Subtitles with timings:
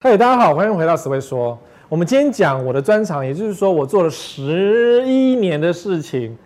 [0.00, 1.58] 嗨，大家好，欢迎回到十位说。
[1.88, 6.38] 我们今天讲我的专长，也就是说我做了十一年的事情，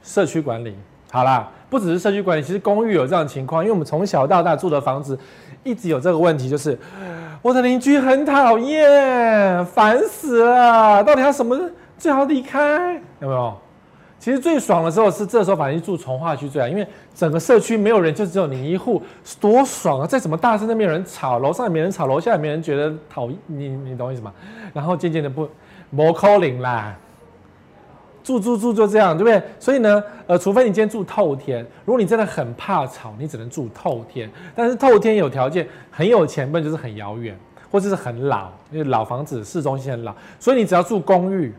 [0.00, 0.76] 社区管理。
[1.10, 5.18] 好啦，不只是社区管理，其实公寓有这样情况，因为我们从小到大住的房子
[5.64, 6.78] 一直有这个问题，就是
[7.42, 11.58] 我的邻居很讨厌，烦死了，到底要什么
[11.98, 12.94] 最好离开？
[13.18, 13.56] 有没有？
[14.28, 19.02] 其实最爽的时候是这时候，反正住从化区最好，因为整个社区没有人，就只有你一户，
[19.40, 20.06] 多爽啊！
[20.06, 24.30] 再怎么大声都没有人吵，楼上也没人吵，楼下也没人觉得讨厌你，你懂我意思吗？
[24.74, 25.48] 然后渐渐的不
[26.12, 26.94] ，colling 啦，
[28.22, 29.42] 住住住就这样，对不对？
[29.58, 34.30] 所以呢，呃，除非你今天住透天，如果你真的很怕吵，你只能住透天。
[34.54, 37.34] 但是透天有条件，很有钱，不就是很遥远，
[37.70, 41.50] 或者是很老，因为老房子市中心很老，所以你只要住公寓、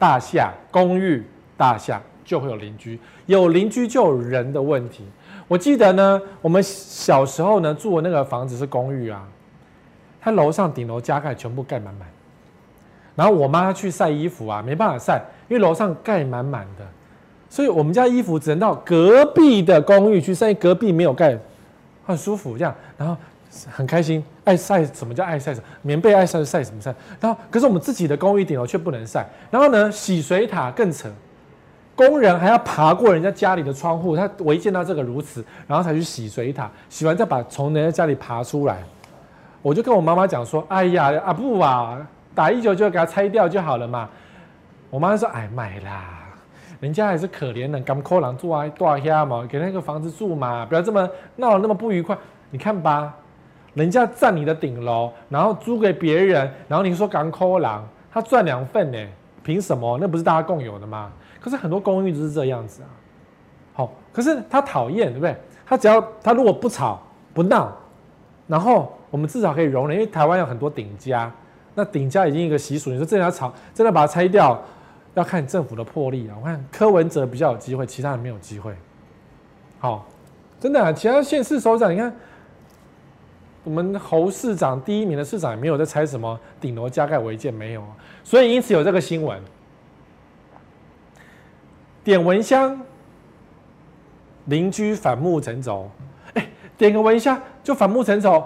[0.00, 1.24] 大厦、公寓。
[1.58, 5.04] 大厦就会有邻居，有邻居就有人的问题。
[5.48, 9.26] 我记得呢，我们小时候呢住的那个房子是公寓啊，
[10.20, 12.06] 它楼上顶楼加盖全部盖满满，
[13.16, 16.86] 然后我妈去晒衣服啊，没办法晒，因为楼上盖满满的，
[17.48, 21.36] 所以我们家衣服只能到隔壁的公寓去晒，隔壁没有盖，
[22.04, 23.16] 很舒服这样，然后
[23.70, 31.08] 很开心，爱晒什么叫爱晒什么，棉被爱晒就晒什么晒，然后可是我们自己的公寓顶楼却不能晒，然后呢洗水塔更扯。
[31.98, 38.78] 工人还要爬过人家家里的窗户，他我一见到这个如此，然后才去洗水塔，洗完再把从人家家里爬出来。
[39.62, 41.98] 我就跟我妈妈讲说：“哎呀，阿不啊，
[42.36, 44.08] 打一九九给他拆掉就好了嘛。”
[44.90, 46.20] 我妈说：“哎，买啦，
[46.78, 52.16] 人家还是可怜的，甘苦人住啊，住下嘛，给那个房子住嘛，不要这么闹那么不愉快。
[52.52, 53.12] 你看吧，
[53.74, 57.68] 人家占你的顶楼，然后租给别人，然后你说甘苦人，
[58.12, 58.98] 他赚两份呢，
[59.42, 59.98] 凭什么？
[60.00, 61.10] 那不是大家共有的吗？”
[61.40, 62.88] 可是很多公寓都是这样子啊，
[63.74, 65.36] 好，可是他讨厌，对不对？
[65.64, 67.00] 他只要他如果不吵
[67.34, 67.76] 不闹，
[68.46, 71.30] 然后我们至少可以容忍，因为台湾有很多顶加，
[71.74, 74.60] 那顶加已经一个习俗，你说真的要吵，真的把它拆掉，
[75.14, 76.34] 要看政府的魄力啊。
[76.40, 78.74] 我看柯文哲比较有机会，其他人没有机会。
[79.78, 80.06] 好，
[80.58, 82.12] 真的啊，其他县市首长，你看
[83.62, 87.88] 我们侯市长第一名的市长也没有在拆什么顶楼加盖违建，没有啊，
[88.24, 89.38] 所以因此有这个新闻。
[92.08, 92.80] 点蚊香，
[94.46, 95.90] 邻居反目成仇。
[96.32, 96.48] 哎，
[96.78, 98.42] 点个蚊香就反目成仇，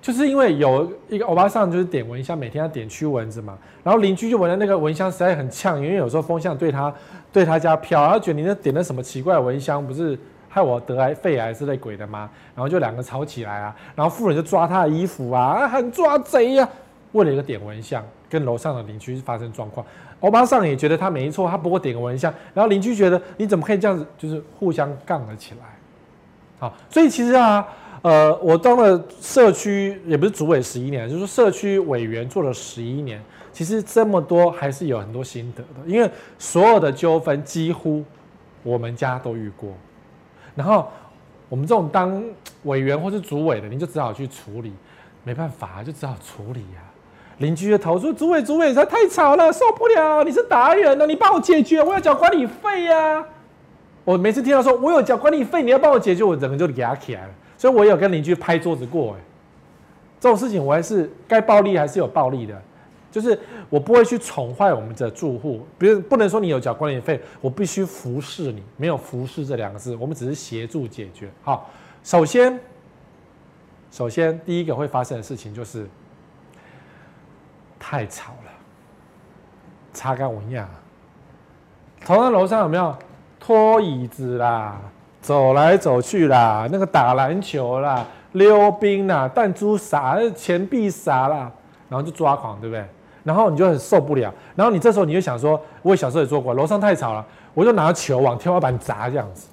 [0.00, 3.58] 就是因为有一个欧巴桑就是点蚊香，每天要点驱蚊子嘛。
[3.84, 6.90] 然后邻居就闻到那个蚊香实在很呛，因为有时候风向对他
[7.30, 10.18] 对他家飘，他觉得你那点的什么奇怪的蚊香，不是
[10.48, 12.30] 害我得癌肺癌之类鬼的吗？
[12.54, 13.76] 然后就两个吵起来啊。
[13.94, 16.70] 然后妇人就抓他的衣服啊，很抓贼呀、啊。
[17.12, 19.86] 为了一个点蚊香，跟楼上的邻居发生状况。
[20.22, 25.60] 欧巴桑也觉得他没错，他不过点个蚊香，然后邻居觉得你怎么可以这样子，就是互相杠了起来。
[26.58, 27.66] 好，所以其实啊，
[28.02, 33.20] 呃，我当了社区也不是主委十一年，就是社区委员做了十一年，
[33.52, 36.08] 其实这么多还是有很多心得的，因为
[36.38, 38.04] 所有的纠纷几乎
[38.62, 39.70] 我们家都遇过。
[40.54, 40.88] 然后
[41.48, 42.22] 我们这种当
[42.62, 44.72] 委员或是主委的，你就只好去处理，
[45.24, 46.82] 没办法，就只好处理呀、
[47.42, 50.22] 邻居的投诉，主委主委，他太吵了，受不了。
[50.22, 53.26] 你是达人呢，你帮我解决，我要缴管理费呀、啊。
[54.04, 57.34] 我每次听到说我有缴管理费，你要帮我解决，我整个就给他起来了。
[57.58, 59.20] 所以我有跟邻居拍桌子过，哎，
[60.20, 62.62] 这种事情我还是该暴力还是有暴力的，
[63.10, 63.38] 就是
[63.68, 71.28] 我不会去宠坏我们的住户，比如不能说你有缴管理费，我必须服侍你，没有服侍这两个字，我们只是协助解决。
[71.42, 71.68] 好，
[72.04, 72.58] 首先，
[73.90, 75.88] 首先第一个会发生的事情就是。
[77.82, 78.50] 太吵了，
[79.92, 80.68] 擦干蚊帐。
[82.06, 82.96] 同样楼上有没有？
[83.40, 84.76] 拖椅子啦，
[85.20, 91.50] 走来走去啦，那个打篮球啦，溜冰啦，弹珠撒钱币啥啦，
[91.88, 92.86] 然后就抓狂，对不对？
[93.24, 99.48] 然后你就很受不了，然后你这时候你就想说，我小时候也做过，楼上太吵了，我就拿球往天花板砸这样子，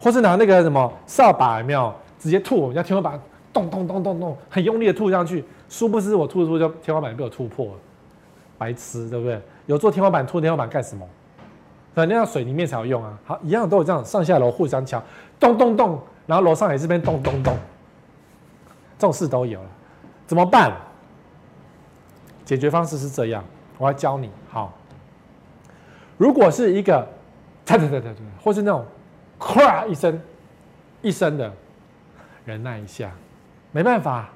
[0.00, 3.20] 或是拿那个什么扫把有没有，直接吐我们家天花板，
[3.56, 5.42] 咚咚咚咚咚，很用力的吐上去。
[5.68, 7.72] 殊不知我吐出就天花板被我吐破了，
[8.58, 9.40] 白痴对不对？
[9.64, 11.06] 有做天花板吐天花板干什么？
[11.94, 13.18] 反正要水泥面才有用啊。
[13.24, 15.02] 好，一样都有这样上下楼互相敲，
[15.40, 17.56] 咚咚咚，然后楼上也是边咚咚咚，
[18.98, 19.68] 这种事都有了，
[20.26, 20.76] 怎么办？
[22.44, 23.42] 解决方式是这样，
[23.78, 24.30] 我要教你。
[24.50, 24.72] 好，
[26.18, 27.08] 如果是一个，
[27.64, 28.84] 对对对对对，或是那种，
[29.40, 30.20] 咵一声，
[31.02, 31.50] 一声的，
[32.44, 33.10] 忍耐一下，
[33.72, 34.28] 没办法。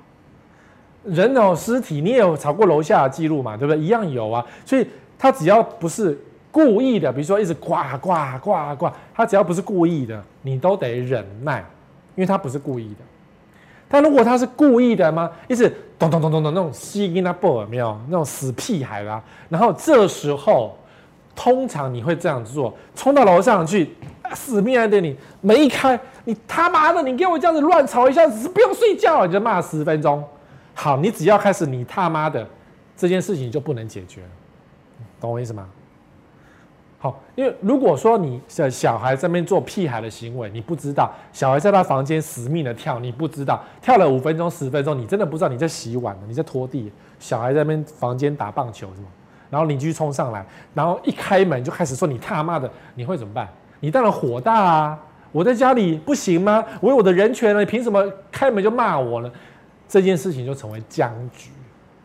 [1.05, 3.56] 人有尸体，你也有吵过楼下的记录嘛？
[3.56, 3.82] 对不对？
[3.82, 4.44] 一样有啊。
[4.67, 4.87] 所以
[5.19, 6.19] 他只要不是
[6.50, 11.65] 故意的，比如说一直呱呱呱呱，他只要不是故意的，你都得忍耐，
[12.17, 13.05] 因为他不是故意的。
[13.88, 15.31] 但如果他是故意的吗？
[15.49, 19.23] 一直咚咚咚咚咚那种吸音那波有没有那种死屁孩啦？
[19.49, 20.77] 然后这时候，
[21.35, 23.91] 通常你会这样做，冲到楼上去，
[24.35, 25.99] 死命的你门一开，
[26.31, 30.23] 你他妈的，你给我这样子乱吵一下子，不用睡觉，你就骂十分钟。
[30.75, 32.47] 好，你只要开始你他妈的
[32.97, 34.29] 这件事情就不能解决了，
[35.21, 35.67] 懂我意思吗？
[37.00, 49.09] 好，因为如果说你小小孩在那边做屁孩的行为，你不知道，小孩在他房间死命的跳，你不知道，跳了五分钟、十分钟，你真的不知道你在洗碗，你在拖地，小孩在那边房间打棒球是吗？
[49.50, 53.49] 然后邻居冲上来，然后一开门就开始说你他妈的，你会怎么办？
[53.81, 54.99] 你当然火大啊！
[55.32, 56.65] 我在家里不行吗？
[56.81, 59.31] 我有我的人权了，你凭什么开门就骂我呢？
[59.88, 61.50] 这件事情就成为僵局。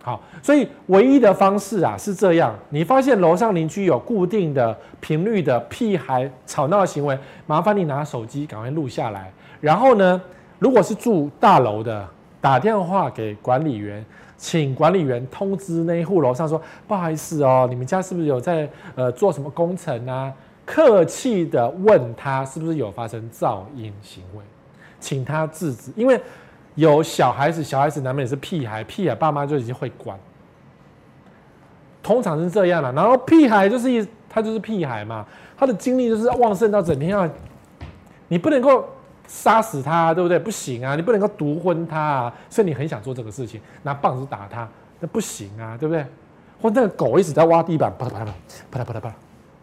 [0.04, 7.18] 好，所以唯一的方式啊是这样：你发现楼上邻居有固定的频率的屁孩吵闹行为，
[7.48, 9.34] 麻烦你拿手机赶快录下来。
[9.60, 10.22] 然后呢，
[10.60, 12.08] 如果是住大楼的，
[12.40, 14.06] 打电话给管理员，
[14.38, 20.32] 请管理员通知那一户楼上说，不好意思哦，你们家是不是有在呃做什么工程啊？
[20.66, 24.44] 客气的问他是不是有发生噪音行为，
[25.00, 26.20] 请他制止，因为。
[26.76, 30.20] 有小孩子，小孩子难免是屁孩，屁孩爸妈就已经会管，
[32.04, 32.92] 通常是这样了。
[32.92, 35.26] 然后屁孩就是一，他就是屁孩嘛，
[35.58, 37.26] 他的精力就是旺盛到整天要，
[38.28, 38.86] 你不能够
[39.26, 40.38] 杀死他，对不对？
[40.38, 44.68] 不行啊，你不能够毒昏他啊，所以你很想做这个事情，拿棒子打他，
[45.00, 46.06] 那不行啊，对不对？
[46.62, 48.26] 或那个狗一直在挖地板，啪啦啪啦
[48.70, 49.16] 啪啦啪啦啪啦，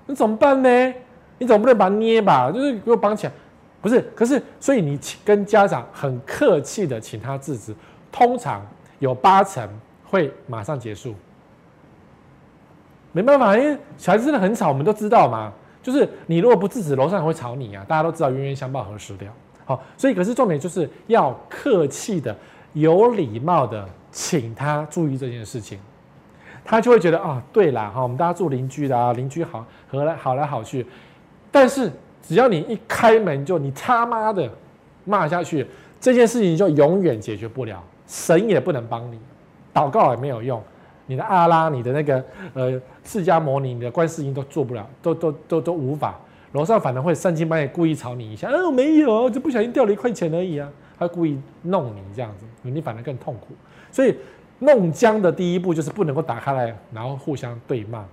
[0.07, 0.95] 你怎么办呢？
[1.39, 2.51] 你总不能把它捏吧？
[2.51, 3.33] 就是给我绑起来。
[3.81, 7.75] 不是，可是，所以你跟家长很客气的请他制止，
[8.13, 8.65] 通常
[9.01, 9.69] 有八成
[10.05, 11.15] 会马上结束。
[13.11, 15.53] 没办法，因为小孩子真的很吵，我们都知道嘛。
[15.83, 17.85] 就是你如果不制止，楼上也会吵你啊。
[17.89, 19.19] 大家都知道冤冤相报何时了。
[19.65, 22.37] 好，所以可是重点就是要客气的、
[22.75, 25.81] 有礼貌的请他注意这件事情，
[26.65, 30.87] 他就会觉得啊，对啦，哈，我们大家做邻居的啊，邻居好和来好来好去，
[31.51, 31.91] 但是。
[32.25, 34.49] 只要你一开门就你他妈的
[35.05, 35.67] 骂下去，
[36.01, 39.19] 这件事情就永远解决不了，神也不能帮你，
[39.75, 40.63] 祷告也没有用，
[41.07, 42.25] 你的阿拉、你的那个
[42.55, 46.15] 呃释迦牟尼、你的观世音都做不了，都都都都无法。
[46.53, 53.49] 楼上反而会三更半夜故意吵你一下，哎、呃，没有，就不小心掉了一块钱而已啊，他故意弄你这样子，你反而更痛苦。
[53.91, 54.15] 所以
[54.63, 58.05] 弄僵的第一步就是不能够打开来，然后互相对骂。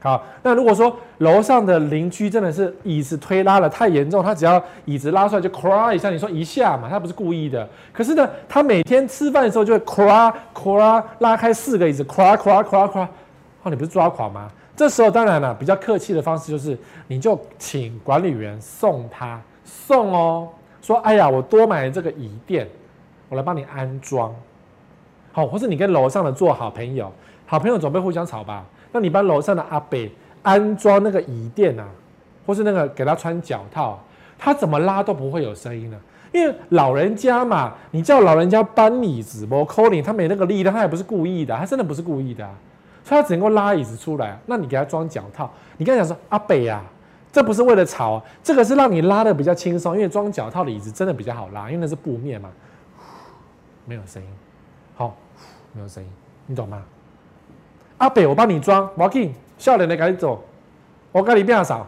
[0.00, 7.68] 好，那如果说楼上的邻居真的是椅子推拉的太严重，他只要椅子拉出来就咵一下，你说一下嘛，他不是故意的。
[7.92, 13.06] 可是呢，他每天吃饭的时候就会咵咵拉开四个椅子，咵咵咵咵，
[13.62, 14.50] 哦，你不是抓狂吗？
[14.74, 16.76] 这时候当然了，比较客气的方式就是，
[17.06, 20.48] 你就请管理员送他送哦，
[20.80, 22.66] 说哎呀，我多买了这个椅垫，
[23.28, 24.34] 我来帮你安装。
[25.32, 27.10] 好，或是你跟楼上的做好朋友，
[27.46, 28.64] 好朋友总不会互相吵吧？
[28.92, 30.10] 那你帮楼上的阿北
[30.42, 31.88] 安装那个椅垫啊，
[32.46, 33.98] 或是那个给他穿脚套，
[34.38, 35.98] 他怎么拉都不会有声音呢？
[36.32, 42.48] 因为老人家嘛，你叫老人家搬椅子，不抠你，他没那个力量，他也不是故意的，他真的不是故意的，
[43.04, 44.38] 所以他只能够拉椅子出来。
[44.46, 46.82] 那你给他装脚套，你跟他讲说阿北啊，
[47.30, 52.48] 这不是为了吵，这个是让你拉得比较轻松，因为装脚套的椅子真的比较好拉，因为那是布面嘛，
[53.84, 54.28] 没有声音，
[55.72, 56.08] 没有声音，
[56.46, 56.82] 你懂吗？
[57.98, 60.42] 阿北，我帮你装，我给你笑脸的赶紧走，
[61.12, 61.86] 我跟你变扫，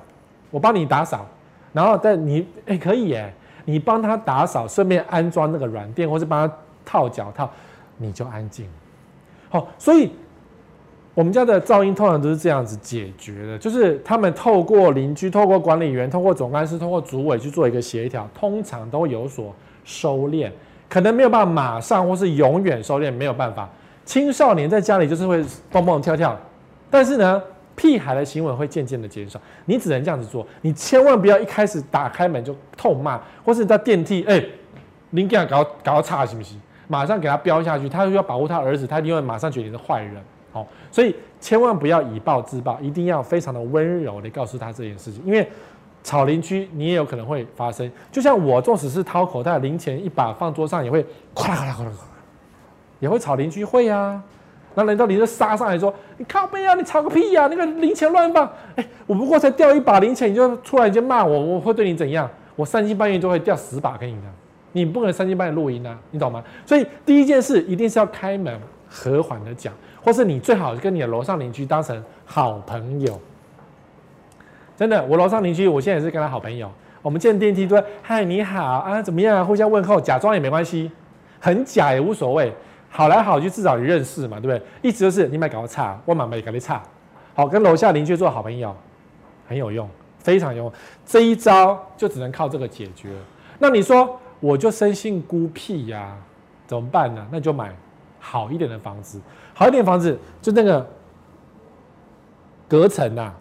[0.50, 1.26] 我帮你打扫，
[1.72, 7.50] 然后但你哎、可以耶，你帮他打扫，顺便安装那个软垫，或是帮他套脚套，
[7.96, 8.66] 你就安静。
[9.50, 10.12] 好，所以
[11.14, 20.50] 我们家的噪音通常都是这样子解决的，就是他们透过邻居、透过管理员、透过总干事、透过组委去做一个协调，通常都有所收敛，
[20.94, 23.68] 可能没有办法马上或是永远收敛，没有办法。
[24.04, 26.38] 青少年在家里就是会蹦蹦跳跳，
[26.88, 27.42] 但是呢，
[27.74, 29.40] 屁孩的行为会渐渐的减少。
[29.64, 34.48] 你只能这样子做，你千万不要一开始打开门就痛骂，或是你在电梯，哎、欸，
[35.10, 36.60] 你给他搞搞差行不行？
[36.86, 40.14] 马上给他飙下去，他就要保护他儿子，他一定会马上觉得你是坏人。
[40.52, 45.48] 好，所以千万不要以暴制暴，一定要非常的温柔的告诉他这件事情，因为
[46.04, 47.90] 吵邻居你也有可能会发生。
[48.12, 52.10] 就像我纵使是掏口袋零钱一把放桌上，也会哗啦哗啦哗啦哗啦。
[53.00, 54.22] 也会吵邻居会啊，
[54.74, 62.30] 那难道你就杀上来说你靠北啊，你吵个屁呀、啊，那个零钱乱放，哎，我不过才掉一把零钱，你就突然间骂我，我会对你怎样？
[62.56, 64.28] 我三更半夜就会掉十把给你的，
[64.72, 66.42] 你不可能三更半夜录音啊，你懂吗？
[66.64, 68.58] 所以第一件事一定是要开门
[68.88, 73.20] 和缓的讲，或是你最好跟你的楼上邻居当成好朋友。
[74.76, 79.46] 真的，我楼上邻居，我现在也是跟他好朋友，我们见电梯都嗨你好啊，怎么样？
[79.46, 80.90] 互相问候，假装也没关系。
[81.40, 82.50] 很假也无所谓，
[82.88, 84.62] 好来好去，至少你认识嘛，对不对？
[84.82, 86.82] 一直都是你买搞差，我买没搞你差，
[87.34, 88.74] 好跟楼下邻居做好朋友，
[89.46, 89.86] 很有用，
[90.18, 90.72] 非常有用。
[91.04, 93.10] 这一招就只能靠这个解决。
[93.58, 96.16] 那你说我就生性孤僻呀、
[96.66, 97.26] 怎么办呢？
[97.30, 97.76] 那就买
[98.18, 99.20] 好一点的房子，
[99.52, 100.84] 好一点的房子就那个
[102.66, 103.34] 隔层啊。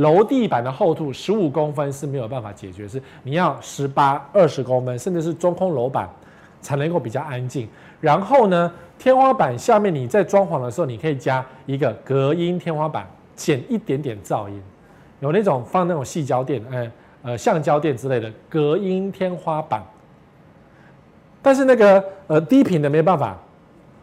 [0.00, 6.08] 楼地板的厚度十五公分是没有办法解决，是你要十八、二十公分，甚至是中空楼板
[6.62, 7.68] 才能够比较安静。
[8.00, 14.62] 然后呢，天花板下面你在装潢的时候，你可以加一个隔音天花板，减一点点噪音。
[15.20, 16.92] 有那种放那种细胶垫，呃
[17.22, 19.84] 呃橡胶垫之类的隔音天花板。
[21.42, 23.36] 但是那个呃低频的没办法，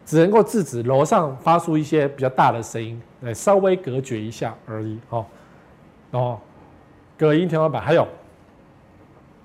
[0.06, 5.25] 只能够制止楼上发出一些比较大的声音，来稍微隔绝一下而已，哦。
[6.12, 6.40] 哦，
[7.18, 8.08] 隔音天花板，还有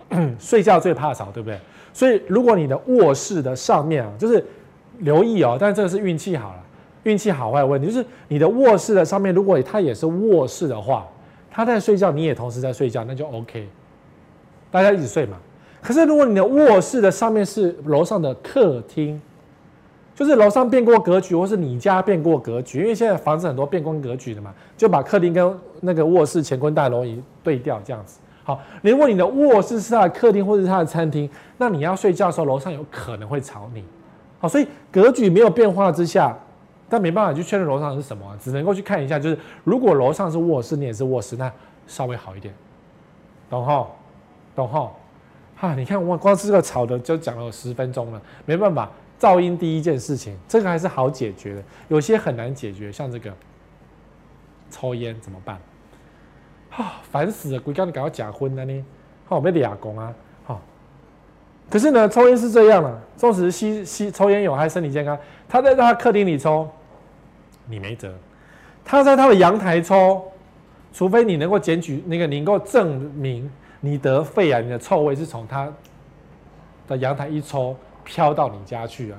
[0.38, 1.58] 睡觉最怕吵，对不对？
[1.92, 4.44] 所以如果你的卧室的上面啊，就是
[4.98, 6.62] 留意哦，但这个是运气好了，
[7.02, 11.06] 运气好坏问题，就是你的卧室的上面，如果它也是卧室的话，
[11.50, 13.68] 他在睡觉，你也同时在睡觉，那就 OK，
[14.70, 15.36] 大家一起睡嘛。
[15.82, 19.20] 可是如果你的卧室的上面是楼上的客厅。
[20.14, 28.18] 就是楼上变过格局，或是你家变过格局，因为现在房子很多变过格局的嘛，就把客厅跟那个卧室乾坤大挪移对调这样子。
[28.44, 33.82] 好，如果你的卧室是他的客厅或者是他的餐厅，那你要睡觉的时候，楼上有可能会吵你。
[34.38, 36.36] 好，所以格局没有变化之下，
[36.88, 41.50] 但没办法去确认楼上是什么，只能够去看一下，就是如果楼上是卧室，你也是卧室，那
[41.86, 42.52] 稍微好一点，
[43.48, 43.86] 懂哈？
[44.54, 44.90] 懂哈？
[45.56, 48.90] 哈，你看我光是这个吵的就讲了十分钟了，没办法。
[49.22, 51.62] 噪音第一件事情，这个还是好解决的。
[51.86, 53.32] 有些很难解决，像这个
[54.68, 55.56] 抽烟怎么办？
[56.70, 57.60] 啊，烦死了！
[57.60, 58.84] 鬼叫你赶快假婚了呢？
[59.26, 60.12] 好，我被俩公啊！
[60.44, 60.60] 好，
[61.70, 65.16] 可是呢，抽烟是这样的，纵使吸吸抽烟有害身体健康，
[65.48, 66.68] 他在他客厅里抽，
[67.68, 68.08] 你没辙；
[68.84, 70.20] 他在他的阳台抽，
[70.92, 73.48] 除非你能够检举那个，你能够证明
[73.78, 75.72] 你得肺癌，你的臭味是从他
[76.88, 77.76] 的阳台一抽。
[78.04, 79.18] 飘到你家去啊！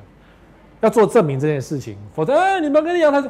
[0.82, 3.24] 要做证明这件事情，否则，你们跟你讲，他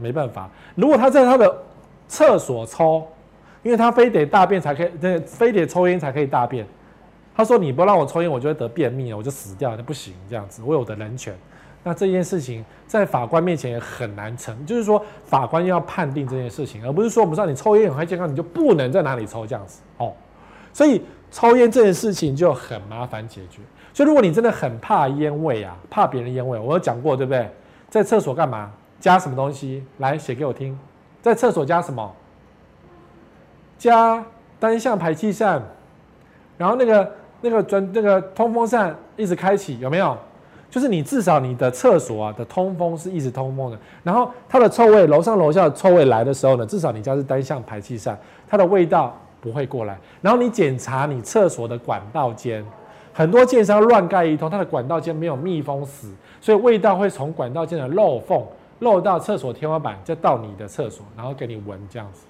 [0.00, 0.50] 没办法。
[0.74, 1.62] 如果他在他的
[2.06, 3.06] 厕所抽，
[3.62, 6.66] 因为他非得大便才可以，那非得抽烟才可以大便。
[7.36, 11.34] 他说：“你不让我抽烟，我就会得便秘啊，我就死掉，那不行。”这样子，我有的人权。
[11.82, 20.12] 那这件事情在法官面前也很难成，就是说法官要判定这件事情，而不是说我们说你抽烟很害健康，你就不能在哪里抽这样子哦。
[20.72, 23.60] 所以抽烟这件事情就很麻烦解决。
[23.94, 27.48] 所以，如果你真的很怕烟味啊，怕别人烟味，我有讲过，对不对？
[27.88, 28.68] 在厕所干嘛？
[28.98, 29.84] 加什么东西？
[29.98, 30.76] 来写给我听。
[31.22, 32.12] 在厕所加什么？
[33.78, 34.24] 加
[34.58, 35.62] 单向排气扇，
[36.58, 40.18] 然后那个那个转那个通风扇一直开启，有没有？
[40.68, 43.78] 就是你至少你的厕所啊的通风是一直通风的。
[44.02, 49.96] 然后它的臭味，楼上楼下的臭味来的时候呢，至少你家是单向排气扇，它的味道不会过来。
[50.20, 52.64] 然后你检查你厕所的管道间。
[53.16, 58.44] 很多建商乱盖一通，它的管道间没有密封死，所以味道会从管道间的漏缝
[58.80, 62.26] 漏到厕所天花板，再到你的厕所，然后给你闻这样子。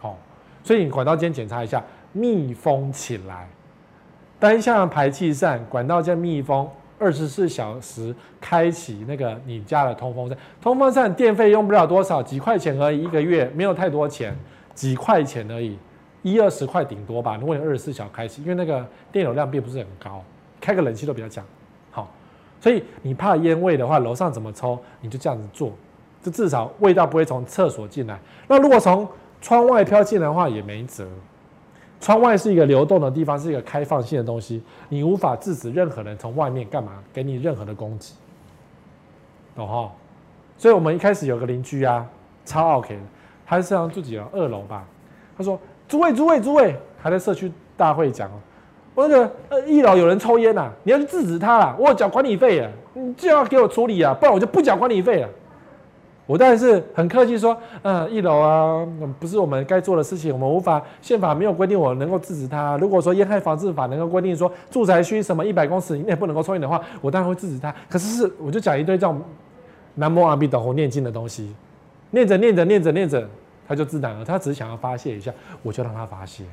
[0.00, 0.16] 好，
[0.62, 3.46] 所以你管道间检查一下，密封起来，
[4.38, 6.66] 单向排气扇管道间密封，
[6.98, 10.38] 二十四小时开启那个你家的通风扇。
[10.62, 14.34] 通风扇电费用不了多少，几块钱而已，一个月没有太多钱，
[14.74, 15.78] 几块钱而已。
[16.24, 20.24] 一二十块顶多吧，如果你二十四小时开启，因为那个电流量并不是很高，
[20.58, 21.44] 开个冷气都比较强。
[21.90, 22.10] 好，
[22.62, 25.70] 所以你怕烟味的话，楼上怎么抽，你就这样子做，
[26.22, 28.18] 就至少味道不会从厕所进来。
[28.48, 29.06] 那如果从
[29.42, 31.06] 窗外飘进来的话，也没辙。
[32.00, 38.14] 窗外是一个流动的地方，是一个开放性的东西，你无法制止任何人从外面干嘛给你任何的攻击，
[39.54, 39.92] 懂哈？
[40.56, 42.08] 所以我们一开始有个邻居啊，
[42.46, 43.02] 超 OK 的，
[43.44, 44.88] 他是上自己的二楼吧，
[45.36, 45.60] 他说。
[45.88, 48.34] 诸位，诸位，诸位，还在社区大会讲哦。
[48.94, 51.76] 我那个呃，一楼有人抽烟呐，你要去制止他啦。
[51.78, 55.28] 我缴管理费啊，你就要给我处理啊，不然我就不缴管理费了。
[56.26, 58.86] 我当然是很客气说，嗯，一楼啊，
[59.18, 62.78] 不是我们该做的事情，我们无法，宪法没有规定我能够制止他。
[62.78, 67.74] 如果说烟害防治法能够规定说住宅区什么一百公尺以内不能够抽烟的话，我当然会制止他。
[67.90, 69.20] 可是是我就讲一堆这种
[69.96, 71.52] 南无阿弥陀佛念经的东西，
[72.10, 73.28] 念着念着念着念着。
[73.66, 76.44] 他就自然了，他只是想要发泄一下，我就让他发泄。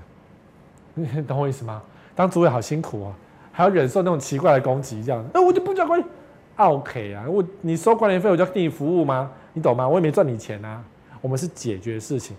[0.94, 1.82] 你 懂我意思吗？
[2.16, 3.14] 当主委好辛苦啊，
[3.52, 6.06] 还要忍受那种奇怪的攻击，这样，那我就不缴管理。
[6.58, 9.32] OK 啊，我你收管理费，我就要给你服务吗？
[9.54, 9.88] 你懂吗？
[9.88, 10.84] 我也没赚你钱啊。
[11.22, 12.36] 我们是解决事情。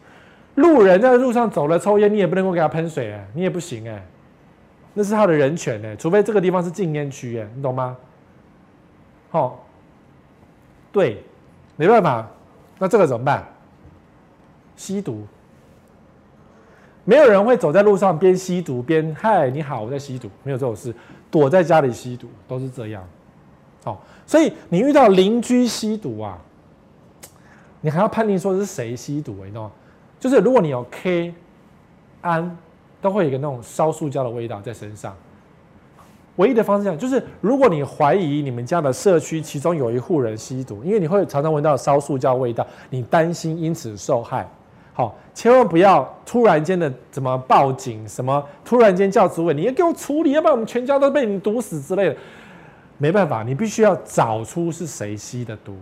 [0.56, 4.04] 路人在路上走了抽烟，你也不能够给他喷水哎，你也不行哎，
[4.92, 7.96] 那是他的人权哎，除非这个地方是禁烟区哎，你懂吗？
[9.30, 9.54] 哦，
[10.92, 11.24] 对，
[11.76, 12.28] 没办法，
[12.78, 13.46] 那这个怎么办？
[14.76, 15.22] 吸毒，
[17.04, 20.94] 没有人会走在路上边吸毒边嗨，你好，我在吸毒，没有这种事，
[21.30, 23.04] 躲在家里吸毒都是这样。
[23.84, 26.38] 哦，所以你遇到邻居吸毒啊，
[27.80, 29.72] 你还要判定说是谁吸毒，你知道吗？
[30.20, 31.34] 就是如果你有 K、
[32.20, 32.56] 安，
[33.00, 35.16] 都会有个那种烧塑胶的味道在身上。
[36.36, 44.48] 唯一的方式讲就是，如果你怀疑你们家的社区其中有一户人吸毒，因为你会常常闻到烧塑胶味道，你担心因此受害，
[44.94, 52.16] 好，千万不要突然间的怎么报警，什么突然间叫主委，你要给我处理，要不然我们全家都被你毒死之类的。
[52.99, 55.75] 没办法，你必须要找出是谁吸的毒，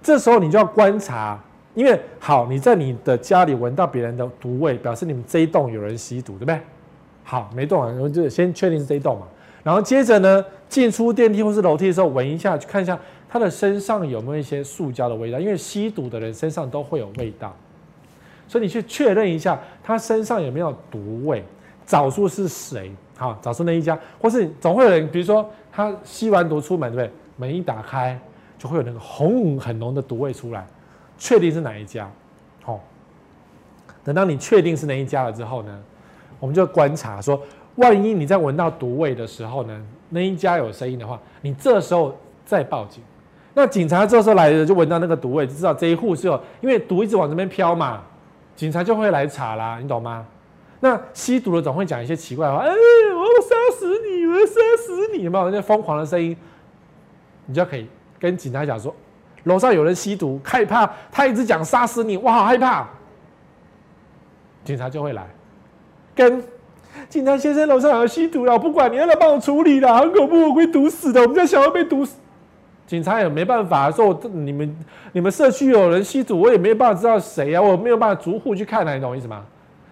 [0.00, 1.42] 这时候你就要观察，
[1.74, 6.60] 因为好，你在你的家里闻到别人的毒味，表示你们这一栋有人吸毒，对不对？
[7.24, 9.26] 好，没动啊，我就先确定是这一栋嘛。
[9.64, 12.96] 然后接着呢，进出电梯或是楼梯的时候，闻一下，去看一下
[13.28, 17.52] 他的身上有没有一些塑胶的味道，因为吸毒的人身上都会有味道，
[18.48, 21.44] 所以你去确认一下他身上有没有毒味，
[21.84, 27.16] 找出是谁，好，找出那一家，或是总会有人，比如说他吸完毒出门，对不对？
[27.36, 28.18] 门一打开，
[28.58, 30.66] 就会有那个红很浓的毒味出来，
[31.18, 32.10] 确定是哪一家，
[32.62, 32.80] 好，
[34.02, 35.78] 等到你确定是哪一家了之后呢，
[36.40, 37.40] 我们就观察说。
[37.76, 43.02] 万一你在闻到毒味的时候呢，那一家有声音的话，你这时候再报警。
[43.52, 48.02] 那警察这时候来了，就闻到那个毒味，就知道这一户是有，因为毒一直往这边飘嘛，
[48.56, 50.26] 警察就会来查啦，你懂吗？
[50.80, 56.36] 那吸毒的总会讲一些奇怪的话，哎，我要杀死你，我要杀死你，有没有那疯狂的声音？
[57.46, 57.86] 你就可以
[58.18, 58.94] 跟警察讲说，
[59.44, 62.88] 楼上有人吸毒，害怕，他一直讲杀死你，我好害怕。
[64.64, 65.26] 警察就会来
[66.14, 66.42] 跟。
[67.10, 71.20] 警察先生，楼上有人吸毒了，我不管，你要来帮我处理啦，很恐怖，我会毒死的。
[71.20, 72.16] 我们家小孩被毒死，
[72.86, 74.76] 警察也没办法说，你们
[75.12, 79.44] 你们社区有人吸毒，我也没有办法知道谁啊，我没有办法逐户去看，你懂我意思吗？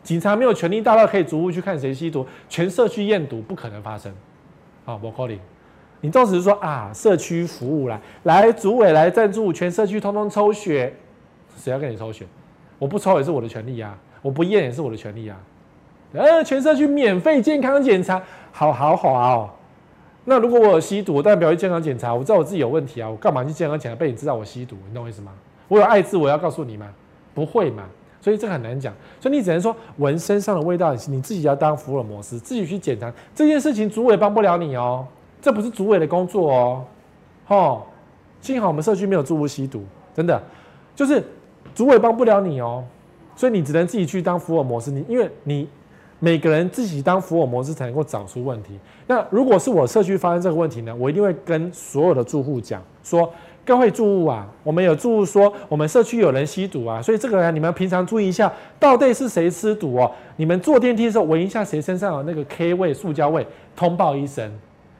[0.02, 4.12] 警察没有权力大到可以逐户去看谁吸毒，全社区验毒不可能发生。
[4.84, 5.40] 好，我靠你，
[6.02, 10.94] 你到时说啊，社区服务来，来组委来赞助，全社区通通抽血，
[11.56, 12.26] 谁要跟你抽血？
[12.78, 15.36] 我不抽也是我的权利啊，我不验也是我的权利啊。
[16.12, 19.50] 呃，全社区免费健康检查，好豪华哦。
[20.26, 22.14] 那如果我有吸毒，我代表去健康检查。
[22.14, 23.96] 我知道我自己有问题啊，我干嘛去健康检查？
[23.96, 25.32] 被你知道我吸毒，你懂我意思吗？
[25.68, 26.88] 我有艾滋，我要告诉你吗？
[27.34, 27.84] 不会嘛。
[28.22, 28.94] 所以这个很难讲。
[29.20, 33.90] 所以你只能说闻身上的味道，你自己要当福尔摩斯，自己去检查这件事情。
[33.90, 35.06] 主委帮不了你哦，
[35.42, 36.84] 这不是主委的工作哦。
[37.48, 37.82] 哦，
[38.40, 39.84] 幸好我们社区没有住户吸毒，
[40.14, 40.42] 真的
[40.96, 41.22] 就是
[41.74, 42.82] 主委帮不了你哦。
[43.36, 45.68] 所以你只能自己去当福尔摩斯，你因为你。
[46.24, 48.78] 每个人自己当福尔摩斯才能够找出问题。
[49.06, 50.96] 那如果是我社区发生这个问题呢？
[50.96, 53.30] 我一定会跟所有的住户讲说：
[53.62, 60.10] 各位住户啊，我们有住户说我们社区有人吸毒啊，所以这个人你们平常注意一下，到底是谁吃毒哦？
[60.36, 64.50] 你们坐电梯的时候闻一下谁身上有那个 K 味、塑胶味，通报一声。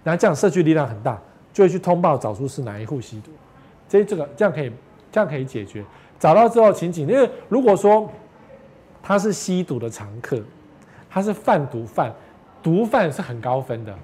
[0.03, 1.19] 然后这样社区力量很大，
[1.55, 3.31] 就会去通报找出是哪一户吸毒。
[3.89, 4.71] 这这个这样可以
[5.11, 5.83] 这样可以解决。
[6.19, 8.07] 找到之后请警，因为如果说
[9.03, 10.39] 他是吸毒的常客。
[11.15, 12.13] 他是贩毒犯，
[12.61, 13.95] 毒贩是很高分的，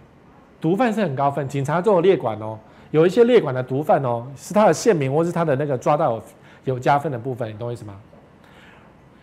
[0.60, 1.48] 毒贩是很高分。
[1.48, 2.56] 警察都有列管哦，
[2.92, 6.22] 有一些列管的毒贩哦，是他的县民或是他的那个抓到有
[6.66, 7.96] 有加分的部分，你懂我意思吗？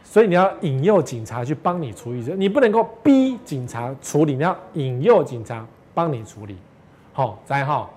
[0.03, 6.57] 所以你要引诱警察去帮你处理，你不能够逼警察处理，你要引诱警察帮你处理。
[7.13, 7.93] 好，再好。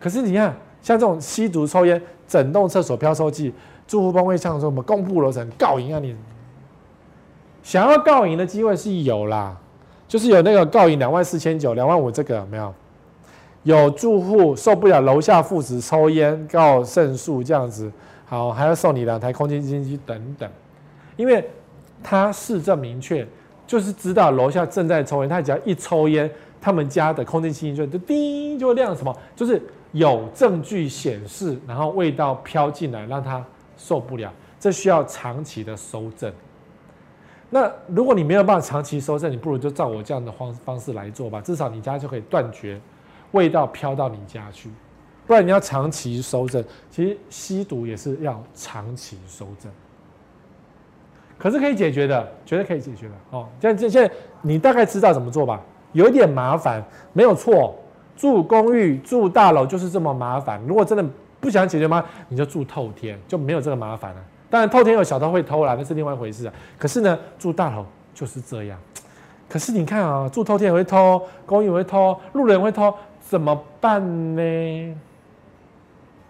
[0.00, 3.54] 可是你看，像这种吸毒、抽烟、整栋厕所飘臭剂，
[3.86, 6.16] 住户帮会唱说我们公布楼层告赢啊你。
[7.66, 9.56] 想要告赢的机会是有啦，
[10.06, 12.72] 就是有那个告赢两万四千九、两万五这个有没有？
[13.64, 17.90] 有住户受不了楼下父子抽烟告胜诉这样子，
[18.24, 20.48] 好，还要送你两台空气清新机等等，
[21.16, 21.44] 因为
[22.04, 23.26] 他事证明确，
[23.66, 33.44] 就是知道楼下正在抽烟，他只要一抽烟，他们家的空气清新就叮就亮什么，就是有证据显示，然后味道飘进来让他
[33.76, 36.32] 受不了，这需要长期的搜证。
[37.58, 42.78] 那如果你没有办法长期收证，你不如就照我这样的方方式来做吧，至少你家就可以断绝
[43.30, 44.68] 味道飘到你家去。
[45.26, 49.72] 不然你要长期收证，其实吸毒也是要长期收证。
[51.38, 53.48] 可是可以解决的，绝对可以解决的哦。
[53.58, 55.58] 现在现在你大概知道怎么做吧？
[55.92, 57.74] 有点麻烦，没有错。
[58.18, 60.62] 住公寓、住大楼就是这么麻烦。
[60.66, 61.02] 如果真的
[61.40, 62.04] 不想解决吗？
[62.28, 64.24] 你就住透天，就没有这个麻烦了。
[64.48, 66.52] 当然，偷天有小偷会偷啦，那是另外一回事啊。
[66.78, 68.78] 可是呢，住大楼就是这样。
[69.48, 74.00] 可是你看啊，住偷天也会偷，公寓也会偷，路人也会偷，怎么办
[74.36, 74.96] 呢？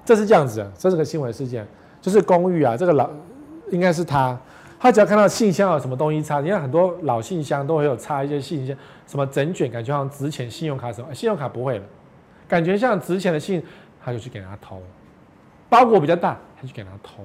[0.04, 1.66] 这是这样子的，这是个新闻事件，
[2.00, 3.10] 就是公寓啊，这个老
[3.70, 4.38] 应该是他，
[4.78, 8.76] 他只要看到信箱有什么东西插，你看很多老信箱都会有插一些信箱，
[9.06, 11.84] 什么整卷，感觉好像值钱，信用卡什么，信用卡不会了，
[12.46, 13.62] 感觉像值钱的信，
[14.02, 14.80] 他就去给他偷，
[15.68, 17.24] 包裹比较大，他就给他偷，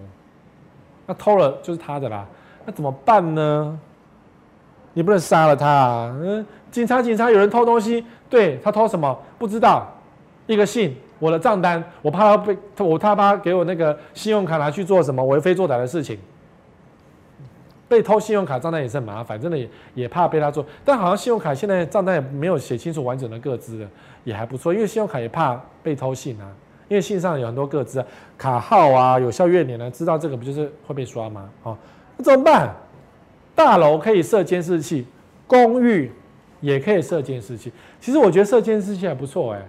[1.05, 2.25] 那偷了就是他的啦，
[2.65, 3.79] 那怎么办呢？
[4.93, 6.15] 你不能杀了他啊！
[6.21, 9.17] 嗯，警察，警察，有人偷东西，对，他偷什么？
[9.39, 9.87] 不知道，
[10.47, 10.95] 一个信。
[11.17, 16.17] 我的账单，我怕他被我他怕他给我那个信用卡拿去做什么为非作歹的事情，
[17.87, 20.65] 被偷信用卡账单也是很麻烦，真的也也怕被他做。
[20.83, 23.87] 但好像信用卡现在账单也没有写清楚完整的个资的，
[24.23, 24.73] 也还不错。
[24.73, 26.49] 因为信用卡也怕被偷信啊，
[26.91, 28.05] 因为信上有很多个资啊，
[28.37, 31.49] 卡号啊，有效月年呢，知道这个不就是会被刷吗？
[31.63, 31.77] 哦，
[32.17, 32.75] 那怎么办？
[33.55, 35.07] 大楼可以设监视器，
[35.47, 36.11] 公寓
[36.59, 37.71] 也可以设监视器。
[38.01, 39.65] 其实我觉得设监视器还不错哎。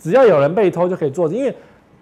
[0.00, 1.54] 只要有人被偷就可以做，因为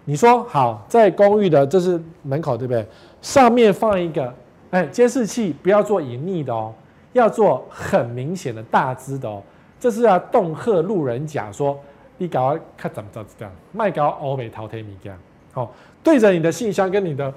[0.05, 2.83] 你说好在公寓的这是门口对不对？
[3.21, 4.33] 上面放一个
[4.71, 6.73] 哎监视器，不要做隐匿的哦，
[7.13, 9.39] 要做很明显的大只的哦，
[9.79, 11.79] 这是要恫吓路人甲说
[12.17, 15.17] 你搞要看怎么着这样，卖搞欧美淘汰米这样，
[15.51, 17.33] 好对着你的信箱跟你的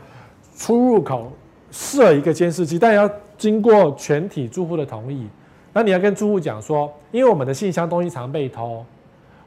[0.57, 1.33] 出入口
[1.71, 5.27] 设一个监视器，但要经过全体住户的同意，
[5.73, 8.85] 那你要跟住户讲说，因为我们的信箱东西常被偷。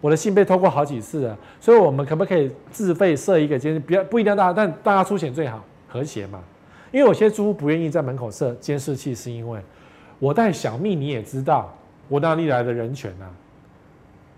[0.02, 3.80] 我的信被偷过好几次了，所以我们可不可以自费设一个监视？
[3.80, 6.41] 不要不一定要大家，但大家出钱最好，和谐嘛。
[6.91, 9.58] 因为有些租户不愿意在门口设监视器，是因为
[10.19, 11.74] 我带小蜜，你也知道
[12.10, 13.32] 我哪里来的人权啊？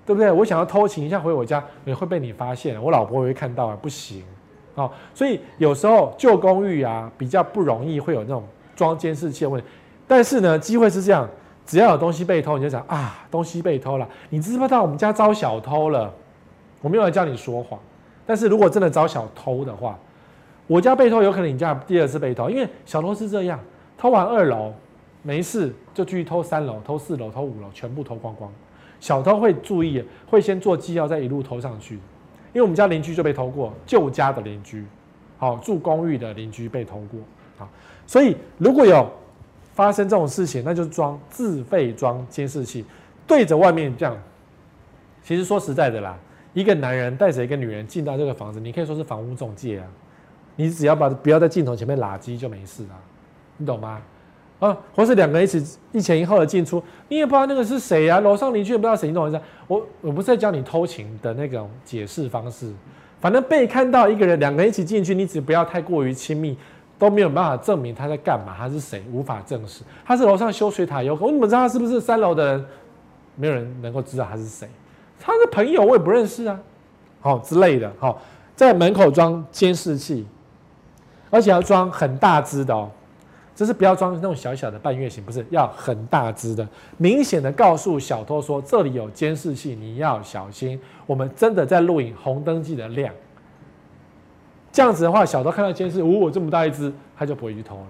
[0.06, 0.32] 对不对？
[0.32, 4.24] 我想要偷情一下回我家，也会被你发现，我老婆也会看到啊，不行
[4.76, 4.90] 啊。
[5.14, 8.44] 所以有时候旧公寓啊，比较不容易会有那种
[8.76, 9.64] 装监视器的问，
[10.08, 11.28] 但是呢，机会是这样。
[11.66, 14.08] 只要有东西被偷，你就想啊，东西被偷了。
[14.30, 16.14] 你知不知道我们家招小偷了？
[16.82, 17.80] 我没有来叫你说谎，
[18.24, 19.98] 但是如果真的招小偷的话，
[20.68, 23.60] 我家被偷，有可能你家第二次被偷，因为小偷是这样，
[23.98, 24.72] 偷完二楼
[25.24, 28.52] 没事，就继续偷三楼、偷四楼、偷五楼，全部偷光光。
[29.06, 31.94] 小偷会注意，会先做记号，再一路偷上去。
[32.54, 34.84] 因为我们家邻居就被偷过，旧家的邻居，
[35.38, 37.20] 好住公寓的邻居被偷过，
[37.58, 37.70] 好，
[38.08, 39.08] 所以如果有。
[39.74, 42.86] 发生这种事情，那就装自费装监视器，
[43.28, 44.18] 对着外面这样。
[45.22, 46.18] 其实说实在的啦，
[46.54, 49.88] 一个男人带着一个女人进到这个房子，你可以说是房屋中介啊。
[50.56, 52.96] 你只要把不要在镜头前面拉机就没事啊，
[53.58, 54.02] 你懂吗？
[54.60, 59.42] 啊，或是两个人一起一前一后的进出，你也不知道那个是谁啊，楼上邻居也不知道谁，你懂我？
[59.68, 62.72] 我我不是在教你偷情的那种解释方式，
[63.20, 66.58] 反正被看到一个人两个人一起进去，你只不要太过于亲密。
[66.98, 69.84] 都没有办法证明他在干嘛，他是谁，无法证实。
[70.06, 72.66] 他是楼上修水塔有，我怎么知道他是不是三楼的人？
[73.36, 74.66] 没有人能够知道他是谁。
[75.20, 76.58] 他的朋友我也不认识啊，
[77.20, 77.92] 好之类的。
[78.00, 78.18] 好，
[78.56, 80.26] 在门口装监视器，
[81.30, 82.90] 而且要装很大只的哦，
[83.56, 90.80] 就是不要装那种小小的半月形，不是要很大只的，明显的告诉小偷说这里有监视器，你要小心。
[91.06, 93.14] 我们真的在录影，红灯记得亮。
[94.74, 97.88] 这样子的话，小偷看到监视，呜、哦，这么大一只，他就不会去偷了。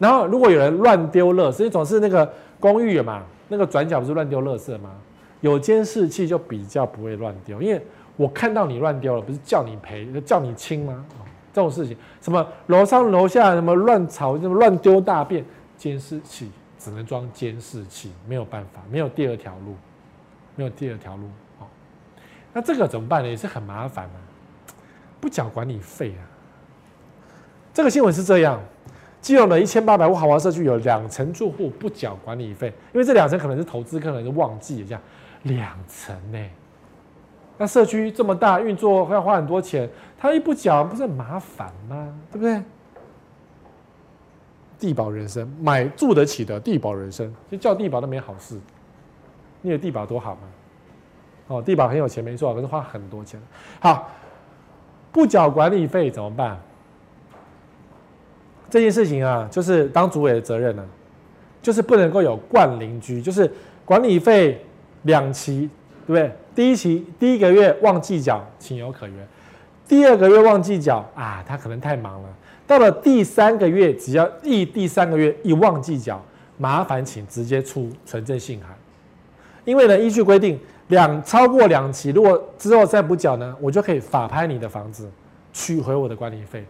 [0.00, 2.28] 然后，如果有人乱丢垃圾，总是那个
[2.58, 4.90] 公寓嘛，那个转角不是乱丢垃圾吗？
[5.40, 7.80] 有监视器就比较不会乱丢，因为
[8.16, 11.04] 我看到你乱丢了，不是叫你赔，叫你清吗？
[11.52, 15.44] 这种事情，什么楼上楼下什么乱吵，什么乱丢大便，
[15.76, 19.76] 监视器只能装监视器，没有办法，没有第二条路，
[20.56, 21.26] 没有第二条路。
[21.58, 21.66] 哦，
[22.52, 23.28] 那这个怎么办呢？
[23.28, 24.14] 也是很麻烦的。
[25.20, 26.22] 不缴管理费啊！
[27.72, 28.60] 这个新闻是这样：
[29.20, 35.00] 基隆的一千八百户豪华社区有两层住户不缴管理费，因为这两层可能是投资客，可能是忘记，这样
[35.44, 36.38] 两层呢。
[37.62, 42.12] 那社区这么大，运作要花很多钱，他一不缴，不是很麻烦吗？
[42.32, 42.60] 对不对？
[44.80, 48.58] 地保人生买住得起的地保人生，就叫地保都没好事。
[49.60, 50.40] 你以为帝宝多好吗？
[51.46, 53.40] 哦，地保很有钱没错，可是花很多钱。
[53.78, 54.10] 好。
[55.12, 56.58] 不缴管理费怎么办？
[58.68, 60.84] 这件事情啊，就是当主委的责任了，
[61.60, 63.48] 就是不能够有惯邻居，就是
[63.84, 64.64] 管理费
[65.02, 65.70] 两期，
[66.06, 66.36] 对不对？
[66.54, 69.16] 第一期第一个月忘记缴，情有可原；
[69.88, 72.28] 第二个月忘记缴啊，他可能太忙了。
[72.66, 76.22] 到了第三个月，只要一第三个月一忘记缴，
[76.58, 78.76] 麻烦请直接出存证信函，
[79.64, 80.58] 因为呢，依据规定。
[80.88, 85.08] 两超过两期，如果之后再不缴呢，我就可以法拍你的房子，
[85.50, 86.62] 取回我的管理费。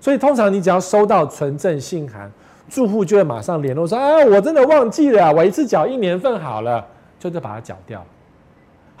[0.00, 2.30] 所以通常你只要收到存证信函，
[2.68, 6.86] 住户就会马上联络说：“啊，我真的忘记了，我一次缴一年份好了，
[7.18, 8.04] 就得把它缴掉。”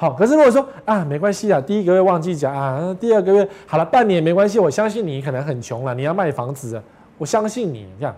[0.00, 6.80] 好，可是如果说啊，没关系啊，第一个月忘记缴啊，第二个月好了，半年没关系，我相信你可能很穷了，你要卖房子，
[7.18, 8.14] 我相信你这样，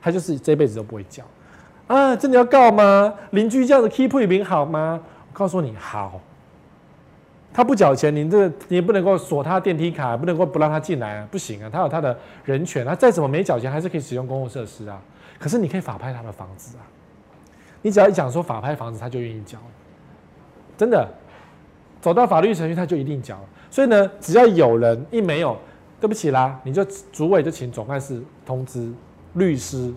[0.00, 1.22] 他就是这辈子都不会缴
[1.88, 3.12] 啊，真的要告吗？
[3.32, 4.98] 邻居这样子 keep 一名好吗？
[5.30, 6.18] 我告诉你好，
[7.52, 14.98] 他不缴钱，你这个你不能够锁他电梯卡，不能够不让他进来啊，不行啊，他有他的人权，他再怎么没缴钱还是可以使用公共设施啊，
[15.38, 16.80] 可是你可以法拍他的房子啊，
[17.82, 19.58] 你只要一讲说法拍房子，他就愿意缴。
[20.80, 21.06] 真的
[22.00, 23.38] 走到法律程序，他就一定缴。
[23.70, 25.54] 所以呢，只要有人一没有，
[26.00, 28.90] 对不起啦，你就主委就请总干事通知
[29.34, 29.92] 律师，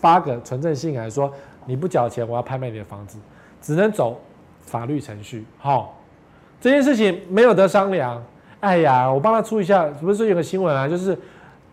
[0.00, 1.30] 发个存证信来说
[1.66, 3.18] 你不缴钱，我要拍卖你的房子，
[3.60, 4.18] 只能走
[4.62, 5.44] 法律程序。
[5.58, 6.00] 好，
[6.62, 8.24] 这件事情没有得商量。
[8.60, 11.14] 哎呀，我帮他出一下，不是说有个新闻啊，就是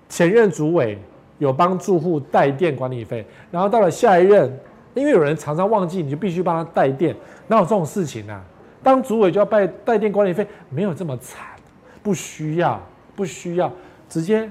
[0.10, 1.00] 前任主委
[1.38, 4.52] 有帮住户代垫管理费，然后到了下一任。
[4.96, 7.16] 因为有人常常忘记，你就必须帮他代垫，
[7.48, 8.42] 哪有这种事情啊？
[8.82, 11.46] 当主委就要代代垫管理费，没有这么惨，
[12.02, 12.82] 不需要，
[13.16, 13.72] 不需要，
[14.10, 14.50] 直接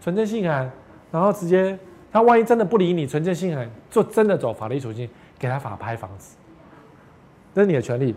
[0.00, 0.70] 存证信函，
[1.10, 1.78] 然后直接
[2.12, 6.36] 他万一真的不理你，存证信函就真的走法律途径，给他法拍房子，
[7.54, 8.14] 这是你的权利。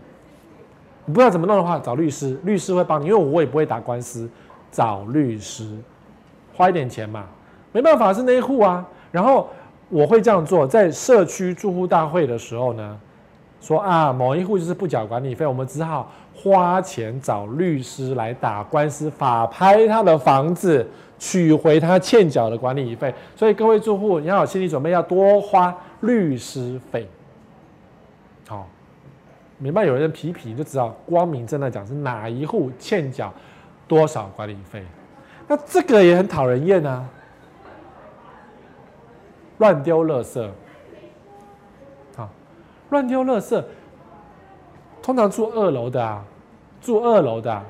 [1.06, 4.30] 你不知道怎么弄的话，找律师，律师会帮你，因为我也不会打官司，
[4.72, 5.78] 找律师，
[6.54, 7.26] 花一点钱嘛，
[7.72, 9.50] 没办法是那一户啊，然后。
[9.90, 13.00] 我会这样做，在社区住户大会的时候呢，
[13.64, 20.86] 说啊，某一户就是不缴管理费，我们只好花钱找律师来打官司，法拍他的房子，
[21.18, 23.16] 取回他欠缴的管理费。
[23.38, 27.08] 所以各位住户，你要有心理准备，要多花律师费。
[28.50, 28.68] 好，
[29.58, 29.86] 明白？
[29.86, 33.34] 有人皮皮就知道，光明正大讲是哪一户欠缴
[33.88, 34.84] 多少管理费。
[35.48, 37.08] 那这个也很讨人厌啊。
[39.60, 40.46] 乱丢垃圾，
[42.94, 43.62] 乱丢垃圾。
[45.02, 46.24] 通常住二楼的啊，
[46.80, 47.62] 住二楼的，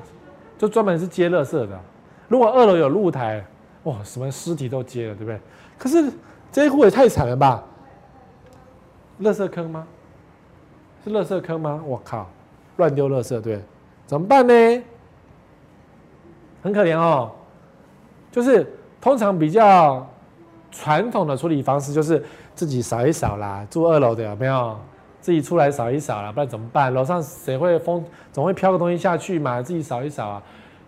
[0.57, 1.79] 就专门是接垃圾的。
[2.27, 3.43] 如果二楼有露台，
[3.85, 5.39] 哇，什么尸体都接了，对不对？
[5.79, 6.11] 可是
[6.51, 7.63] 这一户也太惨了吧？
[9.21, 9.87] 垃圾坑吗？
[11.03, 11.81] 是垃圾坑吗？
[11.85, 12.29] 我靠，
[12.77, 13.59] 乱丢垃圾，对，
[14.05, 14.83] 怎么办呢？
[16.61, 17.31] 很可怜哦，
[18.31, 20.05] 就是通常比较。
[20.75, 24.75] 传统的处理方式就是自己扫一扫啦，住二楼的有没有？
[25.23, 26.93] 自己出来扫一扫啦，不然怎么办？
[26.93, 30.43] 楼上谁会风，总会飘个东西下去嘛，自己扫一扫啊。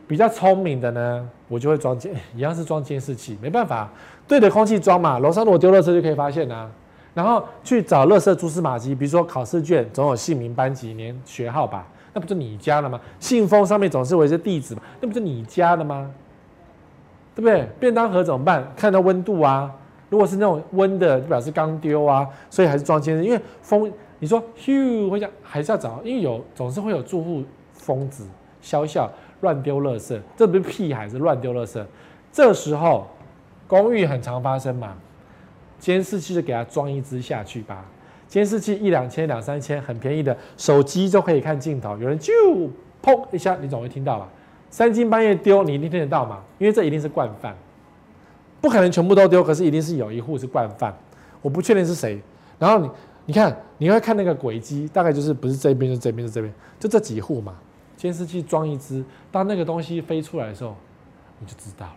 [0.09, 3.89] 比较聪明的呢，我就会装监， 一样是装监视器，没办法，
[4.27, 5.19] 对着空气装嘛。
[5.19, 6.69] 楼上如果丢垃圾就可以发现啊。
[7.13, 12.99] 然后去找垃圾蛛丝马迹，比如说考试卷总有姓名、班级、年、学号吧，那不就你家了吗？
[13.21, 16.11] 信封上面总是有一些地址嘛，那不就你家的吗？
[17.33, 17.69] 对不对？
[17.79, 18.69] 便当盒怎么办？
[18.75, 19.71] 看到温度啊，
[20.09, 23.23] 如果是那种温的，就表示刚丢啊，所以还是装监视。
[23.23, 28.25] 因为风，你说咻，会讲还是要找，因为有总是会有住户疯子、
[28.61, 31.83] 小小乱丢垃圾，这不是屁孩，是乱丢垃圾。
[32.31, 33.07] 这时候
[33.67, 34.95] 公寓很常发生嘛，
[35.79, 37.85] 监视器就给他装一支下去吧。
[38.27, 41.91] 监视器一两千、两三千，很便宜的，手机就可以看镜头。
[41.97, 42.33] 有人就
[43.03, 44.27] 砰一下，你总会听到吧？
[44.69, 46.41] 三更半夜丢，你一定听得到嘛？
[46.57, 47.55] 因为这一定是惯犯，
[48.59, 50.93] 不可能全部都丢，可是一定是有一户是惯犯。
[51.41, 52.19] 我不确定是谁。
[52.57, 52.89] 然后你
[53.25, 57.55] 你看，你会看那个轨迹，大概就是不是这边就这边就这边，就这几户嘛。
[57.97, 60.75] 监视器装一只，当那个东西飞出来的时候，
[61.39, 61.93] 你就知道了。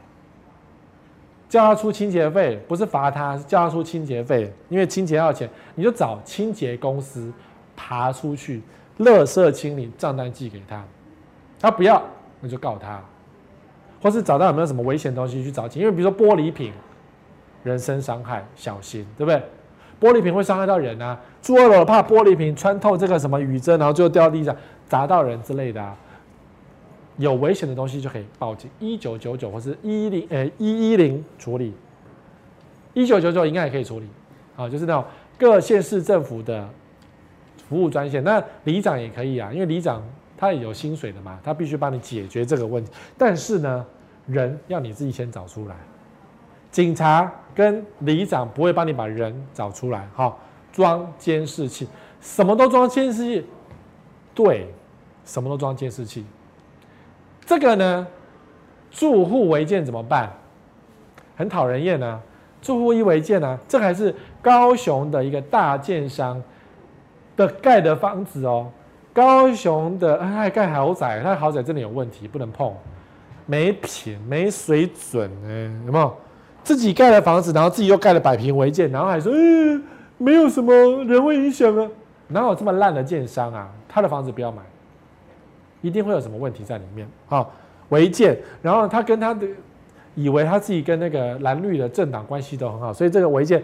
[1.48, 7.32] 叫他出清洁费，不是罚他，是叫他出清洁费，因为清洁要钱，你就找清洁公司
[7.76, 8.62] 爬出去，
[8.98, 10.84] 垃圾清理账单寄给他，
[11.58, 12.02] 他不要。
[12.40, 13.02] 那就告他，
[14.00, 16.72] 或是找到有没有什么危险东西去找钱，因为比如说玻璃瓶，
[17.64, 19.42] 人身伤害，小心，对不对？
[20.00, 24.54] 玻璃瓶会伤害到人啊，住二楼怕玻璃瓶穿透这个什么雨遮，然后就掉地上
[24.86, 25.96] 砸到人之类的啊，
[27.16, 31.74] 有危险的东西就可以报警，一九九九或是一一零，呃，一一零处理，
[32.94, 34.06] 一九九九应该也可以处理，
[34.56, 35.04] 啊，就是那种
[35.38, 36.68] 各县市政府的
[37.68, 40.02] 服务专线，那里长也可以啊，因为里长。
[40.40, 42.92] 他也有薪水的嘛，他必须帮你解决这个问题。
[43.16, 43.84] 但是呢，
[44.28, 45.74] 人要你自己先找出来。
[46.78, 50.08] 警察跟里长不会帮你把人找出来。
[50.14, 50.32] 哈，
[50.70, 51.88] 装监视器，
[52.20, 53.44] 什么都装监视器。
[54.32, 54.72] 对，
[55.24, 56.24] 什么都装监视器。
[57.44, 58.06] 这个呢，
[58.92, 60.30] 住户违建怎么办？
[61.36, 62.20] 很讨人厌啊！
[62.62, 66.40] 住户一违建呢，这还是高雄的一个大建商
[67.36, 68.70] 的盖的房子哦。
[69.12, 72.72] 高雄的爱盖豪宅，那豪宅真的有问题，不能碰，
[73.46, 76.16] 没品、没水准，哎，有没有？
[76.68, 79.82] 自己盖了房子，然后自己又盖了百平违建，然后还说，嗯、
[80.18, 80.70] 没有什么
[81.04, 81.88] 人为影响啊？
[82.26, 83.70] 哪有这么烂的建商啊？
[83.88, 84.60] 他的房子不要买，
[85.80, 87.08] 一定会有什么问题在里面。
[87.26, 87.50] 好，
[87.88, 89.46] 违建，然后他跟他的
[90.14, 93.62] 以为他自己跟那个蓝绿的政党关系都很好，所以这个违建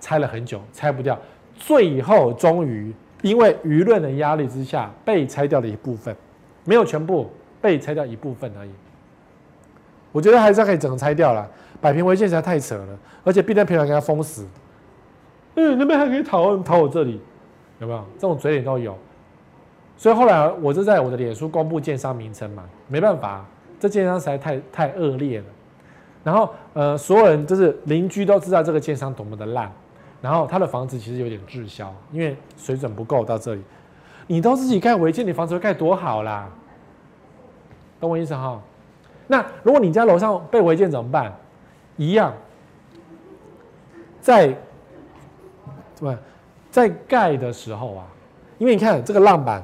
[0.00, 1.16] 拆了很久，拆不掉，
[1.54, 2.92] 最后终于
[3.22, 6.12] 因为舆论的压力之下被拆掉了一部分，
[6.64, 8.70] 没有全部被拆掉一部分而已。
[10.10, 11.48] 我觉得还是可以整个拆掉了，
[11.80, 14.46] 摆平违建实在太扯了，而且避难平台给他封死。
[15.56, 17.20] 嗯，那边还可以逃逃我这里，
[17.78, 18.96] 有没有这种嘴脸都有？
[19.96, 23.44] 所以后来我就在我的脸书公布建商名称嘛，没办法，
[23.78, 25.44] 这建商实在太太恶劣了。
[26.22, 29.70] 然后呃，所有人就是邻居都知道这个建商多么的烂，
[30.22, 33.62] 然后他的房子其实有点滞销，因为水准不够到这里。
[34.26, 36.48] 你都自己盖违建，你房子会盖多好啦？
[37.98, 38.60] 懂我意思哈？
[39.26, 41.32] 那如果你家楼上被违建怎么办？
[42.00, 42.32] 一样，
[44.22, 44.56] 在
[46.00, 46.16] 对，
[46.70, 48.06] 在盖的时候啊，
[48.56, 49.62] 因为你看这个浪板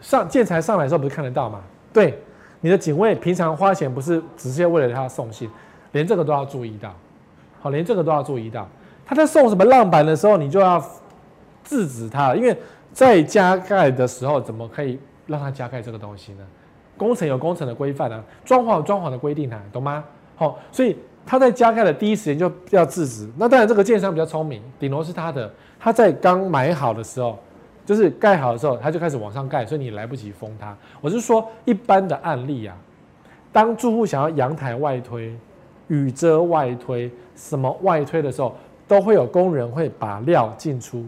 [0.00, 1.60] 上建材上来的时候不是看得到吗？
[1.92, 2.18] 对，
[2.62, 5.50] 你的警卫平常花钱不是直接为了他送信，
[5.92, 6.94] 连这个都要注意到，
[7.60, 8.66] 好，连这个都要注意到。
[9.04, 10.82] 他在送什么浪板的时候，你就要
[11.62, 12.56] 制止他，因为
[12.94, 16.46] 在加盖的时候，怎么可以让他加盖这个东西呢？
[16.96, 20.02] 工程有工程的规范啊，装潢有装潢的规定啊，懂吗？
[20.36, 23.28] 好，所以他在加盖的第一时间就要制止。
[23.36, 27.38] 那当然，这个建商比较聪明，顶楼是他的，他在刚买好的时候，
[27.86, 30.76] 就是盖好的时候，他就开始往上盖，所以你来不及封它。
[31.00, 32.76] 我是说，一般的案例啊，
[33.52, 35.34] 当住户想要阳台外推、
[35.88, 38.54] 雨遮外推、什么外推的时候，
[38.88, 41.04] 都会有工人会把料进出。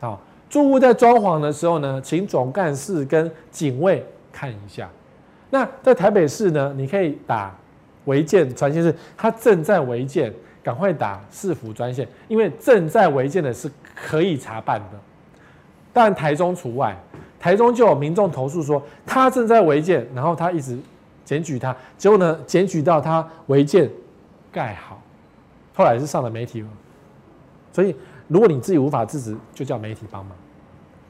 [0.00, 4.04] 好，住户在装潢的时候呢，请总干事跟警卫。
[4.30, 4.88] 看一下，
[5.50, 6.72] 那在台北市呢？
[6.76, 7.52] 你可以打
[8.08, 14.98] 违建传线是，他正在违建，赶快打市府专线，因为正在违建的是可以查办的。
[15.92, 16.96] 但台中除外，
[17.38, 20.78] 台中就有民众投诉说他正在违建，然后他一直
[21.24, 23.88] 检举他，结果呢检举到他违建
[24.50, 25.00] 盖好，
[25.74, 26.68] 后来是上了媒体了。
[27.72, 27.94] 所以
[28.26, 30.36] 如果你自己无法制止，就叫媒体帮忙。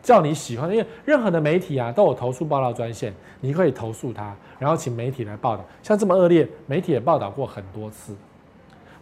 [0.08, 5.62] 叫你喜欢，因为任何的媒体啊都有投诉报道专线，你可以投诉他，然后请媒体来报道。
[5.82, 8.16] 像这么恶劣，媒体也报道过很多次。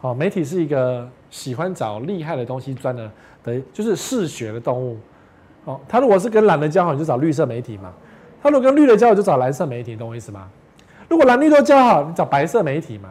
[0.01, 3.09] 好，媒体是一个喜欢找厉害的东西钻的
[3.45, 4.99] 的，就是嗜血的动物。
[5.65, 7.89] 哦，他如果是跟蓝的交好，你就找绿色媒体嘛；
[8.43, 10.49] 他如果跟绿的交好，就找蓝色媒体，懂我意思吗？
[11.09, 13.11] 如果蓝绿都交好，你找白色媒体嘛。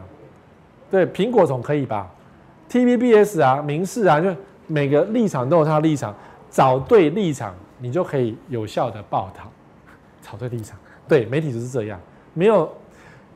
[0.90, 2.10] 对，苹果总可以吧
[2.70, 4.28] ？TVBS 啊，明视啊，就
[4.66, 6.14] 每个立场都有他的立场，
[6.50, 7.54] 找对立场。
[7.78, 9.50] 你就可以有效的报道，
[10.22, 10.78] 炒对立场。
[11.08, 12.00] 对，媒体就是这样，
[12.34, 12.68] 没有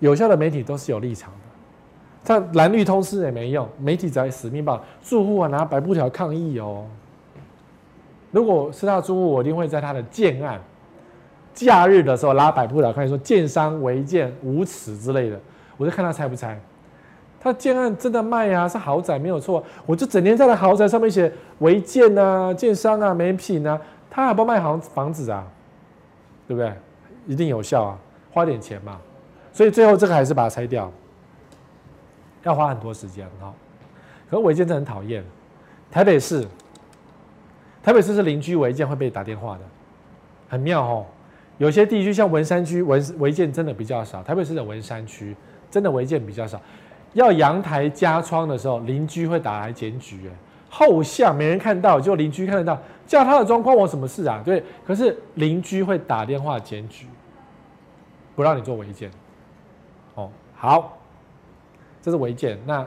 [0.01, 1.39] 有效的媒体都是有立场的。
[2.23, 6.85] 像蓝绿通吃也没用，媒体只要死命报，住户啊拿白布条抗议哦。
[8.31, 10.61] 如果是他的住户，我一定会在他的建案
[11.55, 15.41] 假日的时候拉白布条，看说建商违建无耻之类的，
[15.77, 16.61] 我就看他拆不拆。
[17.41, 23.81] 他建案真的卖啊，是豪宅没有错，我就整天在那豪宅上面写违建啊、建商啊、没品啊。
[24.11, 25.47] 他还不卖房房子啊，
[26.49, 26.73] 对不对？
[27.27, 27.99] 一定有效啊，
[28.33, 28.99] 花点钱嘛。
[29.53, 30.91] 所以最后这个还是把它拆掉，
[32.43, 33.53] 要花很多时间哈。
[34.29, 35.25] 可是违建真的很讨厌。
[35.91, 36.47] 台北市，
[37.83, 39.61] 台北市是邻居违建会被打电话的，
[40.49, 41.07] 很妙哦。
[41.59, 45.37] 有些地区像文山区文违建真的比较少，台北市的文山区
[45.71, 46.61] 真的违建比较少。
[47.13, 50.31] 要阳台加窗的时候，邻居会打来检举，
[50.69, 52.81] 后巷没人看到，就邻居看得到。
[53.11, 54.41] 叫他的装关我什么事啊？
[54.45, 57.09] 对，可是邻居会打电话检举，
[58.37, 59.11] 不让你做违建。
[60.15, 60.97] 哦，好，
[62.01, 62.57] 这是违建。
[62.65, 62.87] 那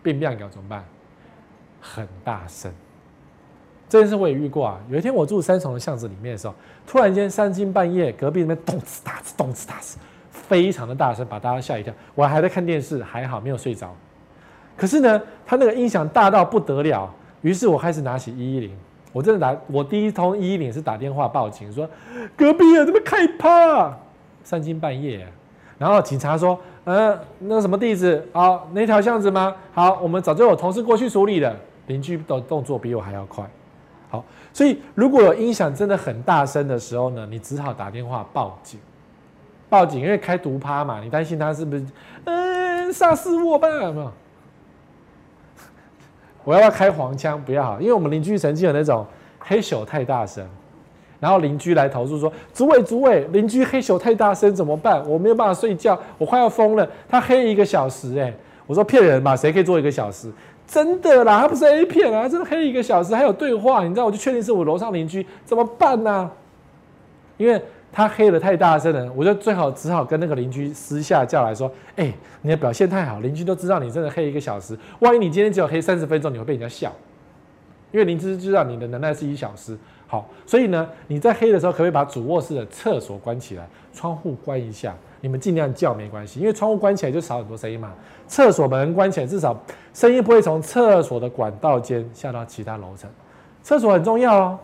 [0.00, 0.84] 变变要怎么办？
[1.80, 2.72] 很大声。
[3.88, 4.80] 这件事我也遇过啊。
[4.88, 6.54] 有一天我住三重的巷子里面的时候，
[6.86, 9.96] 突然间三更半夜，隔壁那边咚哧打哧咚哧打哧，
[10.30, 11.92] 非常的大声，把大家吓一跳。
[12.14, 13.92] 我还在看电视，还好没有睡着。
[14.76, 17.12] 可是呢，他那个音响大到不得了，
[17.42, 18.78] 于是我开始拿起一一零。
[19.14, 21.88] 我真的打，我第一通一一零是打电话报警，说
[22.36, 23.96] 隔壁啊，怎么开趴？
[24.42, 25.24] 三更半夜，
[25.78, 28.28] 然后警察说，嗯，那什么地址？
[28.32, 29.54] 好，那条巷子吗？
[29.72, 31.54] 好，我们早就有同事过去处理了。
[31.86, 33.48] 邻居的动作比我还要快。
[34.10, 38.80] 好，所以如果有音响真的很大声的时候呢，你只好打电话报警。
[39.68, 41.84] 报警，因为开毒趴嘛，你担心他是不是
[42.24, 43.68] 嗯杀死我吧？
[43.68, 44.12] 有没有？
[46.44, 47.40] 我要不要开黄腔？
[47.42, 49.04] 不要，因为我们邻居曾经有那种
[49.38, 50.46] 嘿咻太大声，
[51.18, 55.02] 然后邻居来投诉说：“主委，主委，邻居嘿咻太大声怎么办？
[55.08, 56.88] 我没有办法睡觉，我快要疯了。
[57.08, 58.32] 他黑一个小时，哎，
[58.66, 60.30] 我说骗人吧，谁可以做一个小时？
[60.66, 66.30] 真的啦，他不是 A 片啊，真的黑一个小时，还有对话，你知道，我就确定是我楼上邻居，怎么办呢？
[67.36, 67.60] 因为
[67.94, 74.76] 他黑的太大声了，我就最好只好跟那个邻居私下叫来说：“哎、你的表现太好，邻居都知道你真的黑一个小时。
[74.98, 76.92] 万一你今天只有黑三十分钟，你会被人家笑，
[77.92, 79.78] 因为邻居知道你的能耐是一小时。
[80.08, 84.92] 好，所以呢，你在黑的时候，可不可以把主卧室的厕所关起来，窗户关一下？
[85.20, 87.92] 你们尽量叫没关系，因为窗户关起来就少很多声音嘛。
[88.26, 89.56] 厕所门关起来，至少
[89.92, 93.08] 声音不会从厕所的管道间下到其他楼层。
[93.62, 94.58] 厕所很重要哦。”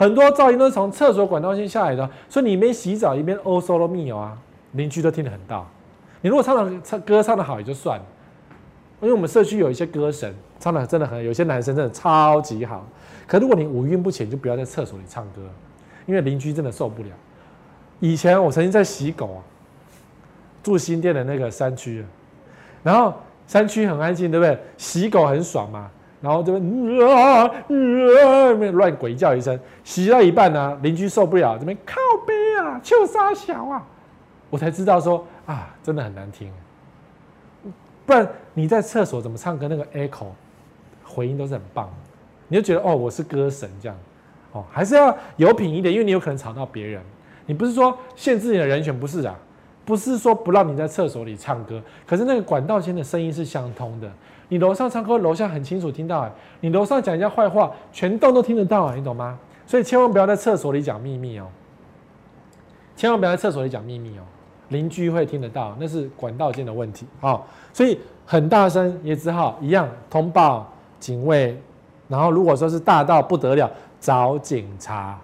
[0.00, 4.34] 很多噪音都是从厕所管道线下来的，所以你一边洗澡一边哦 solo mio 啊，
[4.72, 5.68] 邻居都听得很到。
[6.22, 8.04] 你如果唱的唱歌唱得好也就算了，
[9.02, 12.82] 因为我们社区有一些歌神唱的真的很，有些男生真的超级好。
[13.26, 15.42] 可如果你五音不全，就不要在厕所里唱歌，
[16.06, 17.10] 因为邻居真的受不了。
[17.98, 19.40] 以前我曾经在洗狗啊，
[20.62, 22.02] 住新店的那个山区，
[22.82, 23.12] 然后
[23.46, 24.58] 山区很安静，对不对？
[24.78, 25.90] 洗狗很爽嘛。
[26.20, 31.96] 然后这边啊啊，乱鬼叫一声，洗到一半呢，邻居受不了，这边靠
[32.26, 33.82] 背啊，臭沙小啊，
[34.50, 36.52] 我才知道说啊，真的很难听。
[38.04, 39.66] 不然你在厕所怎么唱歌？
[39.66, 40.26] 那个 echo
[41.04, 41.88] 回音都是很棒，
[42.48, 43.96] 你就觉得哦，我是歌神这样，
[44.52, 47.00] 哦，还是要有品一点，因为你有可能吵到别人。
[47.46, 49.34] 你不是说限制你的人选，不是啊，
[49.84, 54.10] 不是说不让你在厕所里唱歌，可是那个管道间的声音是相通的。
[54.50, 56.32] 你楼上唱歌，楼下很清楚听到哎。
[56.60, 59.38] 你楼上讲人家坏话，全栋都听得到啊，你懂吗？
[59.64, 61.46] 所以千万不要在厕所里讲秘密哦。
[62.96, 64.22] 千万不要在厕所里讲秘密哦，
[64.68, 67.40] 邻居会听得到，那是管道间的问题啊。
[67.72, 67.96] 所以
[68.26, 71.56] 很大声也只好一样通报警卫，
[72.08, 73.70] 然后如果说是大到不得了，
[74.00, 75.16] 找警察。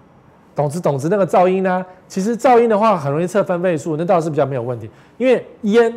[0.55, 5.93] 总之总之那个噪音呢，其实噪音的话很容易测分贝数，那倒是比较没有问题，因为烟。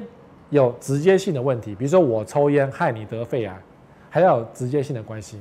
[0.51, 3.57] 有直接性的问题，比如说我抽烟害你得肺癌，
[4.11, 5.40] 还要有直接性的关系。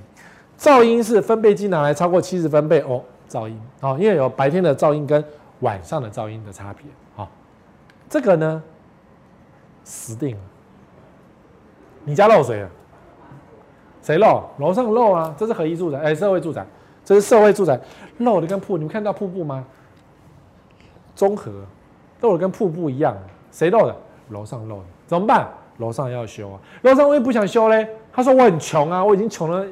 [0.57, 5.23] 噪音是分贝机拿来超过七十分贝哦，噪音啊，因为有白天的噪音跟
[5.59, 6.85] 晚上的噪音的差别
[7.15, 7.29] 啊。
[8.09, 8.63] 这个呢，
[9.83, 10.41] 死定了。
[12.03, 12.69] 你家漏水了？
[14.01, 14.43] 谁漏？
[14.57, 15.35] 楼上漏啊！
[15.37, 16.65] 这是合一住宅，哎，社会住宅，
[17.03, 17.79] 这是社会住宅，
[18.19, 19.65] 漏的跟瀑，你们看到瀑布吗？
[21.15, 21.51] 综合
[22.21, 23.15] 漏的跟瀑布一样，
[23.51, 23.95] 谁漏的？
[24.29, 24.83] 楼上漏的。
[25.09, 25.49] 怎么办？
[25.77, 26.59] 楼上要修啊！
[26.83, 27.87] 楼上我也不想修嘞。
[28.13, 29.65] 他说我很穷啊，我已经穷了，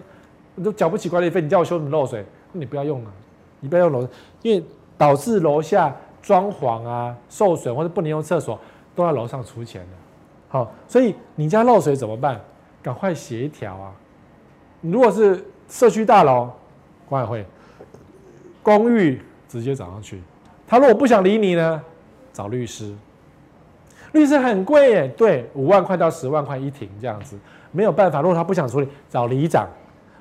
[0.63, 1.39] 都缴不起管理费。
[1.39, 2.25] 你叫我修什么漏水？
[2.53, 3.11] 你不要用啊，
[3.59, 4.07] 你不要用楼，
[4.41, 4.65] 因为
[4.97, 8.59] 导致楼下装潢啊受损或者不能用厕所，
[8.95, 9.87] 都要楼上出钱的。
[10.49, 12.41] 好，所以你家漏水怎么办？
[12.81, 13.91] 赶快协调啊！
[14.81, 16.49] 如果是社区大楼，
[17.07, 17.45] 管委会、
[18.63, 20.19] 公寓直接找上去。
[20.67, 21.79] 他如果不想理你呢，
[22.33, 22.95] 找律师。
[24.13, 27.37] 律师很贵耶，对，五万块到十万块一庭这样子，
[27.71, 28.21] 没有办法。
[28.21, 29.67] 如果他不想处理，找里长。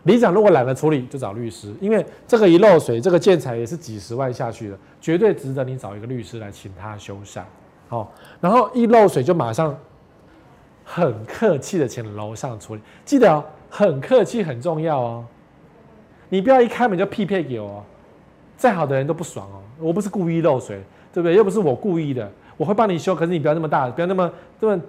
[0.05, 1.74] 里长如果懒得处理，就找律师。
[1.80, 7.43] 因为这个一漏水，这个建材也是几十万下去的，绝对值得你找一个律师来请他修缮。
[7.89, 9.76] 好，然后一漏水就马上
[10.84, 12.80] 很客气的请楼上处理。
[13.05, 15.24] 记得哦，很客气很重要哦。
[16.28, 17.84] 你不要一开门就匹配给我，
[18.57, 19.59] 再好的人都不爽哦。
[19.78, 20.80] 我不是故意漏水，
[21.12, 21.34] 对不对？
[21.34, 22.30] 又不是我故意的。
[22.57, 24.30] 我会帮你修，可是你不要那么大，不要那么
[24.61, 24.82] 这么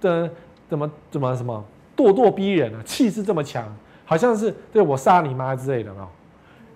[0.00, 0.30] 的
[0.68, 1.64] 怎么怎么什么
[1.96, 3.64] 咄咄逼人啊，气势这么强，
[4.04, 6.08] 好像是对我杀你妈之类的哦。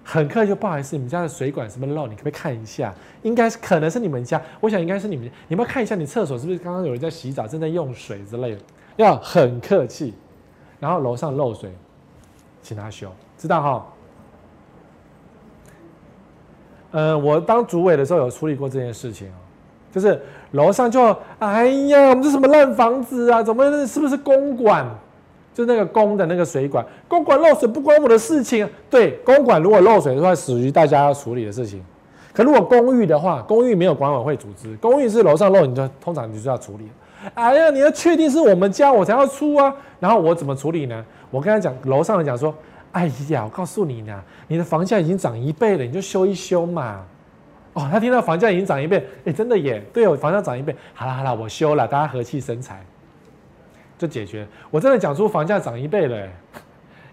[0.04, 2.94] 很客气，就不好意思，你们家的水管什么漏，你可不可以看一下？
[3.22, 8.60] 应该是可能是你们家，我想应该是你们，你们要看一下你厕所是不是刚刚有人在洗澡，正在用水之类的，
[8.96, 10.14] 要很客气。
[10.80, 11.70] 然后楼上漏水，
[12.62, 13.86] 请他修，知道哈？
[16.92, 19.34] 嗯，我当主委的时候有处理过这件事情哦。
[19.98, 20.20] 就是
[20.52, 23.42] 楼上就哎呀，我们这什么烂房子啊？
[23.42, 24.86] 怎么是不是公管？
[25.54, 28.68] 就那个公的那个水管，公管漏水不关我的事情。
[28.88, 31.84] 对，公管如果漏水的话，属于大家要处理的事情。
[32.32, 36.88] 可如果公寓的话，公寓没有管委会组织，公寓是楼上漏，你就通常你就要处理。
[37.34, 39.74] 哎呀，你要确定是我们家我才要出啊。
[39.98, 41.04] 然后我怎么处理呢？
[41.32, 42.54] 我跟他讲，楼上的讲说，
[42.92, 47.04] 哎呀，我告诉你呢，你的房价已经涨一倍了，你就修一修嘛。
[47.78, 49.80] 哦，他听到房价已经涨一倍，哎，真的耶！
[49.92, 52.84] 对哦，房价涨一倍，好了好了，我修了，大家和气生财，
[53.96, 54.44] 就解决。
[54.68, 56.16] 我真的讲出房价涨一倍了，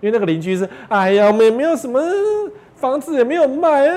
[0.02, 2.02] 因为那个邻居是，哎呀，我们也没有什么
[2.74, 3.88] 房子也没有卖，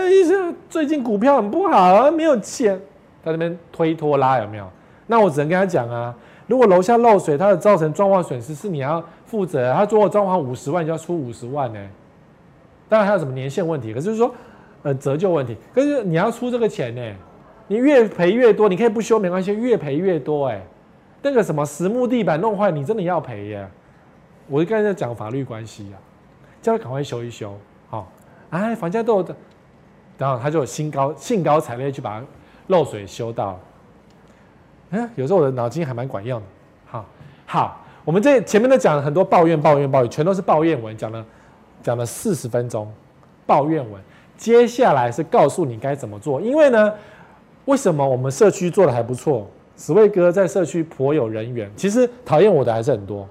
[0.68, 2.78] 最近股票很不好啊，没有钱，
[3.24, 4.70] 在那边推拖拉有没有？
[5.06, 6.14] 那我只能跟他讲啊，
[6.48, 11.80] 如果楼下漏水，它的造成装潢损失是你要负责，他做装潢五十万，就要出五十万呢。
[12.90, 14.30] 当然还有什么年限问题，可是就是说。
[14.88, 17.14] 呃，折旧问题，可是你要出这个钱呢，
[17.66, 20.62] 你越赔越多，你可以不修没关系，越赔越多哎，
[21.20, 23.68] 那个什么实木地板弄坏，你真的要赔耶。
[24.46, 26.00] 我就刚才在讲法律关系啊，
[26.62, 27.54] 叫他赶快修一修，
[27.90, 28.10] 好，
[28.48, 29.36] 哎，房价都有的，
[30.16, 32.24] 然后他就兴高兴高采烈去把
[32.68, 33.60] 漏水修到。
[34.88, 36.46] 嗯，有时候我的脑筋还蛮管用的。
[36.86, 37.04] 好，
[37.44, 41.22] 好，我们这前面都讲了很多抱怨、抱怨、抱怨，全都是抱怨文，讲了
[41.82, 42.90] 讲了四十分钟
[43.46, 44.00] 抱怨文。
[44.38, 46.90] 接下来是告诉你该怎么做，因为呢，
[47.66, 49.46] 为什么我们社区做的还不错？
[49.76, 53.28] 紫薇哥在社区颇有人缘，其实讨厌我的还是很多。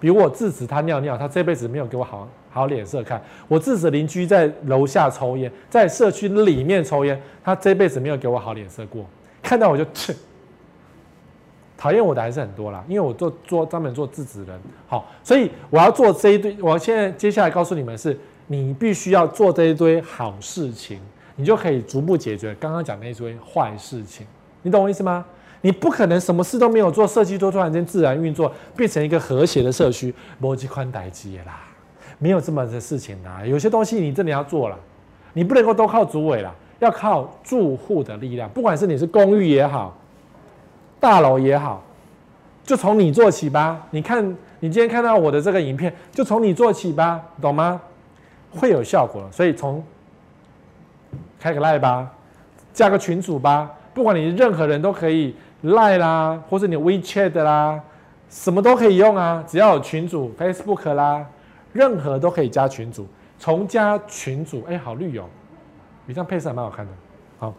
[0.00, 9.06] 比如我制止他尿尿，他这辈子没有给我好好脸色看；我制止邻居在楼下抽烟，在社区里面抽烟，他这辈子没有给我好脸色过。
[9.42, 10.14] 看到我就切。
[11.76, 16.56] 讨厌我的还是很多啦，因为我做做专门做制止人，好，所以我要做这一堆。
[16.60, 18.16] 我现在接下来告诉你们是，
[18.52, 21.00] 你必须要做这一堆好事情，
[21.36, 24.26] 你就可以逐步解决刚刚讲那一堆坏事情。
[24.60, 25.24] 你懂我意思吗？
[25.62, 30.14] 你不可能什么事都没有做，社区都突然间自然运作，变成一个和谐的社区。
[30.42, 31.62] 逻辑宽带机啦，
[32.18, 33.40] 没有这么的事情啦。
[33.46, 34.78] 有些东西你真的要做了，
[35.32, 38.46] 你不能够都靠主委啦，要靠住户的力量。
[38.50, 39.96] 不管是你是公寓也好。
[41.00, 41.82] 大楼也好，
[42.62, 43.86] 就从你做起吧。
[43.92, 44.22] 你看，
[44.60, 47.80] 你今天看到我的这个影片，就从你做起吧，懂吗？
[48.54, 49.32] 会有效果了。
[49.32, 49.82] 所以从
[51.38, 52.10] 开个赖吧，
[52.72, 53.70] 加个群组吧。
[53.94, 57.80] 不管你任何人都可以赖啦，或是你 WeChat 啦，
[58.28, 59.44] 什么都可以用啊。
[59.46, 61.26] 只要有群组，Facebook 啦，
[61.72, 63.06] 任何都可以加群组。
[63.38, 65.24] 从加群组，哎，好绿哦，
[66.06, 66.92] 你这样配色还蛮好看的。
[67.38, 67.52] 好。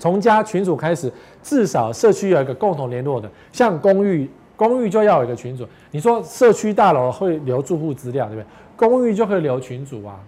[0.00, 5.66] 从加群组开始，至少社区有一个共同联络的，像公寓，公寓就要有一个群组。
[5.90, 8.46] 你说社区大楼会留住户资料，对不对？
[8.78, 10.18] 公寓就可以留群主啊。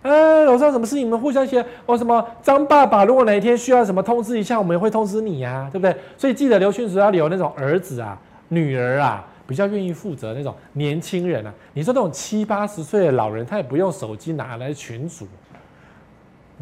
[0.00, 1.64] 呃，楼上什么事情你们互相写。
[1.84, 5.94] 哦，什么张爸爸，如果哪一天需要什么通知一下，我们也会通知你呀，对不对？
[6.16, 11.52] 所以记得留群主要留那种儿子啊、女儿啊，比较愿意负责那种年轻人啊。
[11.74, 15.26] 你说那种七八十岁的老人，他也不用手机拿来群主。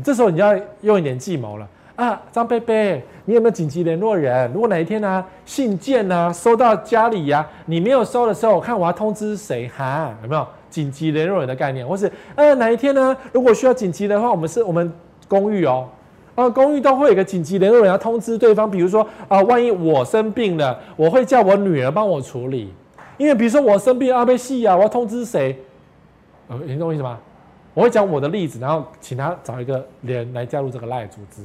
[0.03, 1.69] 这时候你要用一点计谋了。
[1.95, 4.53] 啊，张贝贝，你有没有紧急联络人？
[4.53, 10.15] 如果哪一天呢、啊，信件呢、啊、收到家里呀、啊，你没有收的时候，我看我要通知谁哈？
[10.23, 10.47] 有没有
[10.77, 11.89] 紧急联络人的概念？
[11.89, 13.17] 或是呃、哪一天呢？
[13.33, 14.93] 如果需要紧急的话，我们是我们
[15.27, 15.89] 公寓哦，
[16.35, 18.71] 啊公寓都会有一个紧急联络人要通知对方。
[18.71, 22.75] 比如说啊，万一我生病了，我会叫我女儿帮我处理。
[23.17, 25.59] 因为比如说我生病阿贝西啊，我要通知谁？
[26.49, 27.19] 呃，你懂我意思吗？
[27.73, 31.41] 我会讲我的例子，然后请他找一个人来加入这个赖组织。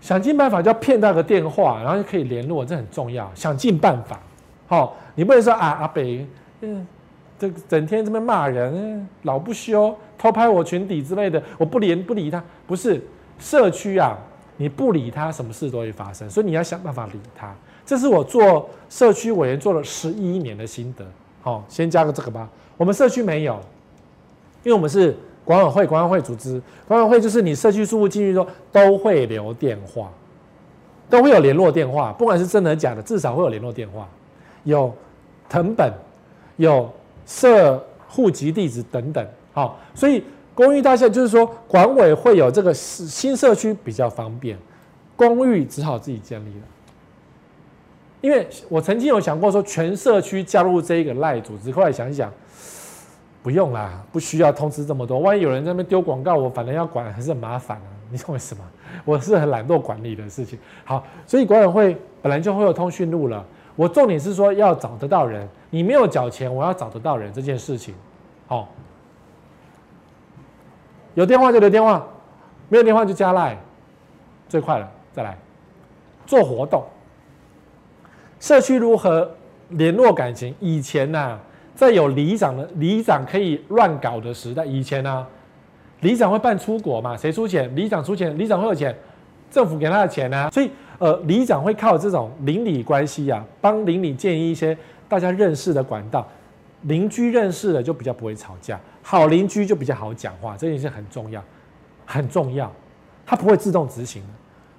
[0.00, 3.30] 想尽办法就要骗到个电话，然后就可以联络，这很重要。
[3.34, 4.20] 想尽办法，
[4.68, 6.24] 好，你不能说啊，阿北，
[6.60, 6.86] 嗯，
[7.38, 12.42] 这整天这边骂人，老不休，偷拍我裙底之类的，我不连不理他。
[12.66, 13.02] 不是
[13.38, 14.16] 社区啊，
[14.56, 16.28] 你不理他，什么事都会发生。
[16.30, 17.54] 所以你要想办法理他。
[17.84, 21.04] 这是我做社区委员做了十一年的心得。
[21.42, 22.48] 好，先加个这个吧。
[22.76, 23.54] 我们社区没有，
[24.62, 25.16] 因为我们是。
[25.44, 30.10] 管委会，管委会组织，管委会就是你社区住户进去之后都会留电话，
[31.08, 34.08] 都会有联络电话，不管是真的假的，至少会有联络电话，
[34.64, 34.92] 有
[35.48, 35.92] 藤本，
[36.56, 36.92] 有
[37.26, 39.26] 设户籍地址等等。
[39.52, 40.24] 好，所以
[40.54, 44.56] 公寓大厦就是说管委会有这个新社区比较方便，
[45.14, 46.62] 公寓只好自己建立了。
[48.22, 52.32] 因为我曾经有想过说全社区加入这一个赖组织，后来想一想。
[53.42, 55.20] 不用啦，不需要通知这么多。
[55.20, 57.86] 万一有人在那边丢广告，我反正要管，还是很麻烦啊。
[58.10, 58.64] 你认为什么？
[59.04, 60.58] 我是很懒惰管理的事情。
[60.82, 63.46] 好，所以管委会本来就会有通讯录了。
[63.76, 67.94] 我重点是说要找得到人，你没有缴钱，我要找得到人这件事情。
[68.48, 68.68] 好，
[71.14, 72.04] 有电话就留电话，
[72.68, 73.56] 没有电话就加赖，
[74.48, 74.90] 最快了。
[75.12, 75.38] 再来
[76.26, 76.84] 做活动，
[78.40, 79.30] 社区如何
[79.68, 80.54] 联络感情？
[80.60, 81.40] 以前呢、啊？
[81.74, 85.28] 在有里长的里长可以乱搞的时代，以前呢、啊，
[86.00, 87.14] 里长会办出国嘛？
[87.14, 87.76] 谁出钱？
[87.76, 88.96] 里长出钱，里长会有钱，
[89.50, 90.50] 政府给他的钱呢、啊？
[90.50, 94.76] 所以，呃，里长会靠这种邻里关系呀、啊，帮邻里建立一些
[95.08, 96.26] 大家认识的管道，
[96.82, 101.42] 邻居认识了就比较不会吵架，好邻居就比较好讲话，这件事很重要，
[102.04, 102.72] 很重要，
[103.26, 104.28] 它不会自动执行的。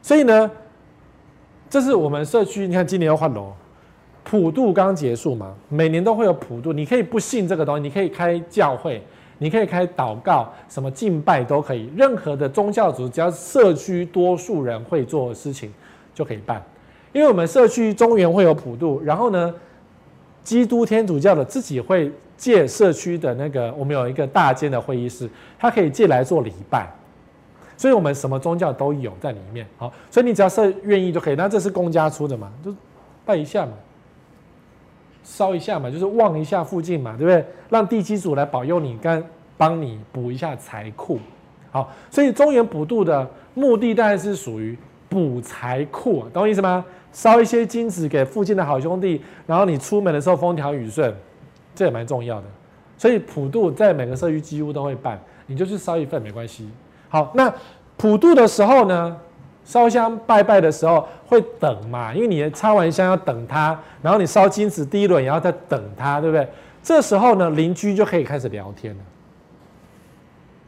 [0.02, 0.50] 所以呢，
[1.70, 3.54] 这是我们社区，你看今年要换楼。
[4.24, 9.02] 普渡刚结束嘛，每年都会有普渡，你可以不信这个东西，你可以开教会，
[9.38, 15.72] 你可以开祷告，什么敬拜都可以，任何的宗教组，只要社区多数人会做的事情
[16.18, 16.60] 就可以办。
[17.14, 19.54] 因为我们社区中原会有普渡，然后呢，
[20.42, 26.92] 基督天主教的自己会借社区的那个，我们有一个大间的会议室，它可以借来做礼拜，
[27.78, 29.68] 所以我们什么宗教都有在里面。
[29.78, 31.36] 好，所以你只要是愿意就可以。
[31.36, 32.74] 那这是公家出的嘛，就
[33.24, 33.74] 拜一下嘛。
[35.24, 37.46] 烧一下嘛，就是望一下附近嘛，对不对？
[37.70, 39.22] 让地基主来保佑你，跟
[39.58, 41.20] 帮你补一下财库。
[41.70, 44.78] 好，所以中原普渡的目的当然是属于
[45.10, 46.84] 补财库，懂我意思吗？
[47.14, 51.14] 烧一些金纸给附近的好兄弟，然后你出门的时候风调雨顺，
[51.74, 52.44] 这也蛮重要的。
[52.98, 56.70] 所以普渡在每个社区几乎都会办，你就去烧一份没关系。
[57.10, 57.52] 好，那
[57.96, 59.18] 普渡的时候呢，
[59.64, 66.48] 烧香拜拜的时候会等嘛，因为你插完香要等它，然后你烧金纸第一轮也要再等它，对不对？
[66.84, 69.00] 这时候呢，邻居就可以开始聊天了。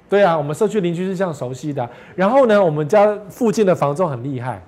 [0.10, 1.88] 对啊，我们社区邻居是这样熟悉的。
[2.16, 4.62] 然后呢，我们家附近的房仲很厉害，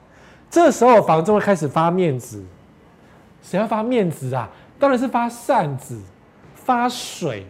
[0.49, 2.43] 这时候房仲会开始发面子。
[3.41, 4.49] 谁要发面子啊？
[4.77, 5.99] 当然是发扇子。
[6.63, 7.43] 发水，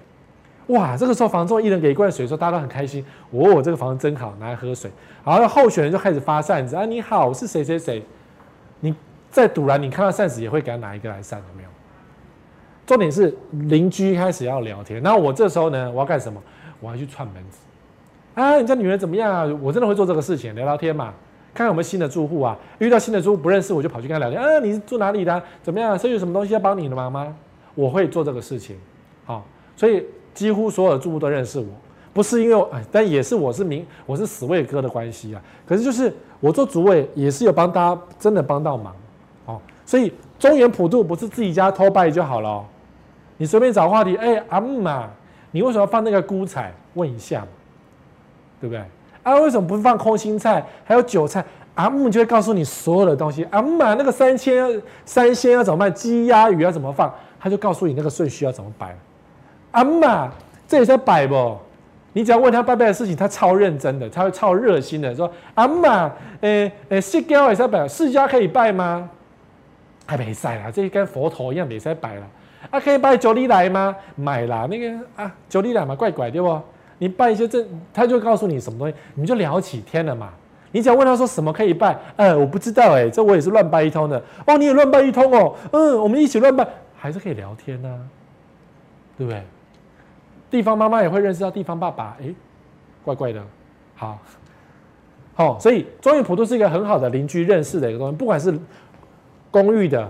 [0.68, 0.96] 哇！
[0.96, 3.06] 这个时候房仲一人给一罐水，说大家都很开心。
[3.32, 4.90] 哦，我这个房子真好，拿来喝水。
[5.26, 8.02] 然后候选人就开始发扇子啊，你好，我是谁谁谁。
[8.80, 8.96] 你
[9.30, 11.70] 在堵拦，你看到扇子也会给他拿一个来扇，有没有？
[12.86, 15.04] 重点是邻居开始要聊天。
[15.04, 16.42] 然后我这时候呢，我要干什么？
[16.80, 17.60] 我要去串门子。
[18.34, 19.58] 啊，你家女人怎么样啊？
[19.62, 21.14] 我真的会做这个事情，聊聊天嘛，
[21.54, 22.58] 看看有没有新的住户啊。
[22.80, 24.42] 遇到新的住户不认识，我就跑去跟他聊天。
[24.42, 25.44] 啊，你是住哪里的？
[25.62, 25.98] 怎么样？
[26.00, 27.36] 是有什么东西要帮你的忙吗？
[27.76, 28.78] 我会做这个事情。
[29.26, 31.66] 好，所以几乎所有的住户都认识我，
[32.14, 35.42] 不是因为哎，但也是我是名，我是死卫哥的关系啊。
[35.68, 38.96] 可是就是我做主委也是有帮大家真的帮到忙，
[39.46, 42.66] 哦，所以中原普渡不是自己家偷拜就好了，
[43.38, 45.10] 你随便找话题，哎，阿姆嘛，
[45.52, 46.74] 你为什么要放那个孤彩？
[46.94, 47.46] 问一下，
[48.62, 48.82] 对不对？
[49.24, 50.64] 啊，为什么不放空心菜？
[50.86, 51.44] 还有韭菜？
[51.76, 53.46] 阿姆就会告诉你所有的东西。
[53.50, 55.94] 阿姆啊，那个三鲜三鲜要怎么办？
[55.94, 57.14] 鸡鸭鱼要怎么放？
[57.40, 58.96] 他就告诉你那个顺序要怎么摆。
[59.72, 60.30] 阿嬷，
[60.68, 61.58] 这也是摆不？
[62.14, 66.10] 你只要问他拜拜的事情，他超认真的，他会超热心的说：“阿嬷，
[66.42, 69.10] 诶诶，释迦也是摆，释迦可以拜吗？
[70.06, 72.28] 还没赛啦，这跟佛头一样没赛摆了。
[72.70, 73.96] 啊，可以拜九里来吗？
[74.16, 76.62] 买啦，那个啊，九里来嘛，怪怪对不？
[77.02, 80.30] 你拜一些这，他就告诉你什么东西，你就聊起天了嘛。
[80.72, 84.22] 你只要问他说什么可以拜，呃，我不知道哎，这我也是乱拜一通的。
[84.46, 88.08] 哦，你也乱拜一通哦，嗯，我们一起乱拜，还是可以聊天呢、
[89.18, 89.42] 对不对？
[90.52, 92.36] 地方妈妈也会认识到地方爸爸，诶，
[93.04, 93.44] 怪怪的，
[93.96, 94.20] 好，
[95.34, 98.54] 好，所以中元普渡是一个很好的邻居认识的一个东西，不管是
[99.50, 100.08] 公寓的、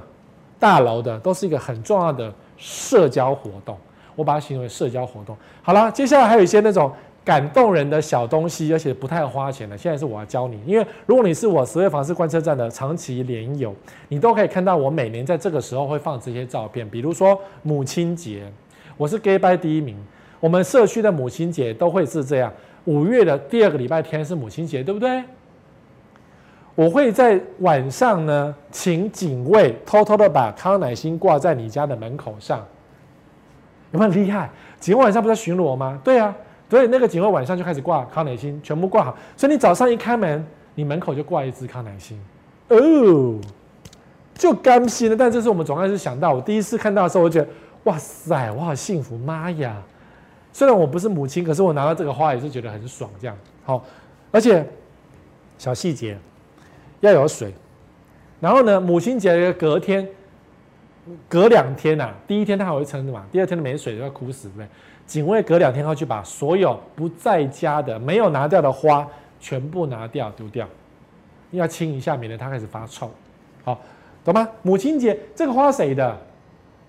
[0.59, 3.77] 大楼的，都是一个很重要的社交活动。
[4.15, 5.35] 我把它形容为社交活动。
[5.61, 6.91] 好了，接下来还有一些那种
[7.23, 9.77] 感动人的小东西，而且不太花钱的。
[9.77, 13.73] 现在是我要教你，因为如果你是我十月房市观测站的长期连友，
[14.07, 18.51] 你都可以看到我每年在这个时候会放这些照片，比如说母亲节，
[18.97, 19.95] 我是 gay by 第一名。
[20.39, 22.51] 我们社区的母亲节都会是这样，
[22.85, 25.23] 五月的第二个礼拜天是母亲节，对不对？
[26.73, 32.65] 我会在晚上呢，请警卫偷偷的把康乃馨挂在你家的门口上，
[33.91, 34.49] 有没有厉害？
[34.79, 35.99] 警卫晚上不是在巡逻吗？
[36.03, 36.33] 对啊，
[36.69, 42.19] 所以那个警卫晚上就开始挂康乃馨，全部挂好，所以你早上一开门，你门口就挂一支康乃馨，
[42.69, 43.39] 哦，
[44.33, 45.15] 就甘心了。
[45.15, 47.47] 但这是我们总干事想到，我第一次看到的时候，我觉得
[47.83, 49.81] 哇塞，我好幸福，妈呀！
[50.53, 53.09] 虽然我不是母亲，可是我拿到这个花也是觉得很爽。
[53.19, 53.83] 这样好，
[54.31, 54.65] 而且
[55.57, 56.17] 小细节
[57.01, 57.53] 要有水。
[58.39, 60.07] 然后呢，母亲节的隔天、
[61.27, 64.67] 隔两天呐、啊，第一天他还会撑的嘛，第二天的没水就要枯死，对不对？
[65.05, 69.07] 警卫隔两天要去把所有不在家的、没有拿掉的花
[69.39, 70.67] 全部拿掉丢掉，
[71.51, 73.11] 要清一下，免得它开始发臭。
[73.63, 73.79] 好，
[74.23, 74.47] 懂吗？
[74.61, 76.17] 母亲节这个花谁的？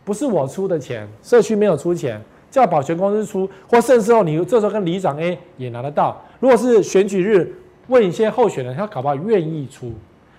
[0.04, 2.20] 不是我出的钱，社区没有出钱。
[2.50, 6.22] 叫保全公司出，或甚至后你这时候跟里长 A 也拿得到。
[6.38, 7.50] 如果是选举日，
[7.86, 9.90] 问一些候选人，他搞不好愿意出。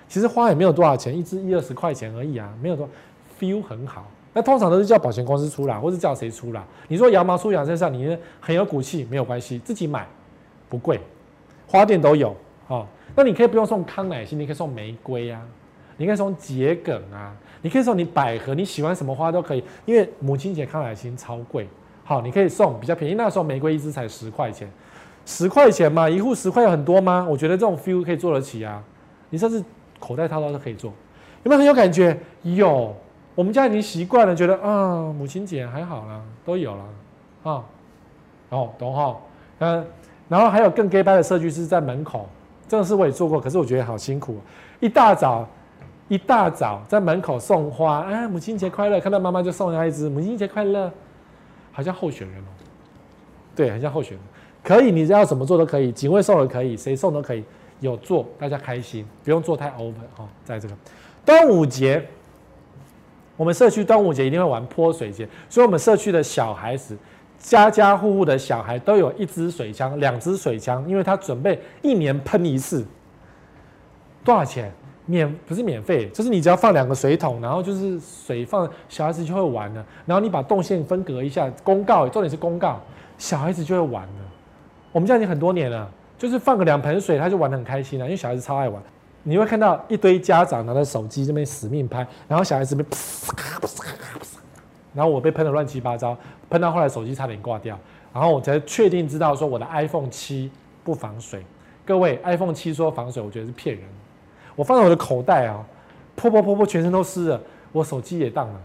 [0.07, 2.87] 其实花也没有多少钱，一支一二十块钱而已啊，没有多
[3.39, 4.05] ，feel 很好。
[4.33, 6.65] 那通常都是叫保险公司出啦，或是叫谁出啦。
[6.87, 10.07] 你说羊毛出羊身上，你很有骨气，没有关系，自己买
[10.67, 10.99] 不贵，
[11.67, 12.35] 花店都有
[12.67, 12.87] 哦。
[13.15, 15.39] 那你可以不用送康乃馨，你可以送玫瑰啊，
[15.97, 17.31] 你可以送桔梗啊，
[17.61, 21.67] 你可以送你百合，你喜欢什么花都可以，因为母亲节康乃馨超贵。
[22.03, 23.13] 好，你可以送比较便宜。
[23.13, 24.67] 那时候玫瑰一支才十块钱，
[25.25, 27.25] 十块钱嘛，一户十块有很多吗？
[27.29, 28.83] 我觉得这种 feel 可以做得起啊。
[29.29, 29.63] 你甚至
[29.99, 30.91] 口袋掏掏都可以做，
[31.43, 32.17] 有没有很有感觉？
[32.41, 32.93] 有，
[33.35, 36.83] 我们家已经习惯了，觉得啊，母亲节还好啦，都有了
[37.43, 37.63] 啊。
[38.49, 39.17] 哦，懂哈？
[39.59, 39.85] 嗯，
[40.29, 42.29] 然后还有更 gay 掰的社区是在门口，
[42.67, 44.37] 这个事我也做过，可是我觉得好辛苦。
[44.79, 45.47] 一大早，
[46.07, 48.99] 一大早在门口送花，啊，母亲节快乐！
[48.99, 50.91] 看到妈妈就送她一支母亲节快乐。
[51.71, 52.53] 好像候选人哦，
[53.55, 54.21] 对，很像候选人，
[54.63, 57.43] 可以，你要怎么做都可以，警卫送的可以，谁送都可以，
[57.79, 60.29] 有做大家开心，不用做太 over 哈。
[60.45, 60.75] 在这个
[61.25, 62.07] 端午节，
[63.35, 66.97] 我们社区端午节一定会玩泼水节，所以我们社区的小孩子
[67.37, 72.85] 家家户户的小孩都有一支水枪、两支水枪，因为他准备一年喷一次。
[74.23, 74.71] 多少钱？
[75.05, 79.85] 免不是免费，就是你只要放两个水桶，然后就是水放，小孩子就会玩了。
[80.05, 82.79] 然后你把动线分隔一下，公告，重点是公告，
[83.17, 84.13] 小孩子就会玩了。
[84.93, 88.81] 我们家已经很多年了，就是放个两盆水，他就玩得很开心了，因为小孩子超爱玩。
[89.23, 92.85] 你会看到一堆家长拿着手机这边死命拍，然后小孩子被，
[94.93, 96.15] 然后我被喷得乱七八糟，
[96.49, 97.79] 喷到后来手机差点挂掉，
[98.13, 100.51] 然后我才确定知道说我的 iPhone 七
[100.83, 101.43] 不防水。
[101.85, 103.83] 各位，iPhone 七说防水，我觉得是骗人。
[104.55, 105.65] 我放在我的口袋啊，
[106.15, 108.61] 泼泼泼泼，全身都湿了，我手机也当了，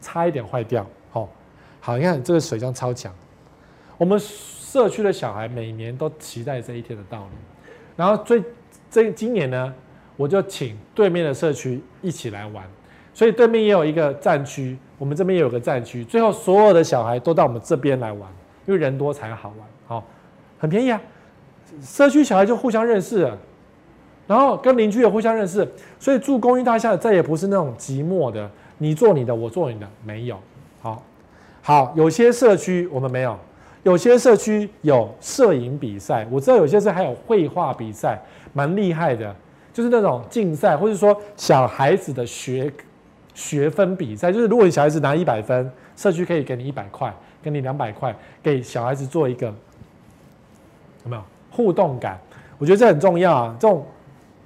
[0.00, 0.86] 差一点坏掉。
[1.10, 1.28] 好，
[1.80, 3.12] 好，你看这个水枪超强。
[3.98, 7.26] 我们社区的小孩每年都期待这一天的到来，
[7.96, 8.42] 然后最
[8.90, 9.74] 这今年呢，
[10.16, 12.64] 我就请对面的社区一起来玩，
[13.14, 18.30] 所以对面也有一个战区，我们这边也有个战区，最后所有的小孩都到我们这边来玩，
[18.66, 19.68] 因为人多才好玩。
[19.86, 20.04] 好，
[20.58, 21.00] 很便宜啊，
[21.82, 23.38] 社区小孩就互相认识了。
[24.24, 28.48] 然后跟邻居也互相认识，所以住公寓大厦再也不是那种寂寞的，
[28.78, 30.38] 你做你的，我做你的，没有。
[30.80, 31.02] 好，
[31.60, 33.36] 好，有些社区我们没有，
[33.82, 38.18] 有些社区有摄影比赛，我知道有些是还有绘画比赛，
[38.52, 39.34] 蛮厉害的，
[39.72, 42.72] 就是那种竞赛，或者说小孩子的学
[43.34, 49.46] 学分比赛，就是如果你小孩子拿一百分，社区可以给你一百块，给你两百块，给小孩子做一个
[51.04, 52.18] 有没有互动感？
[52.58, 53.84] 我觉得这很重要啊，这种。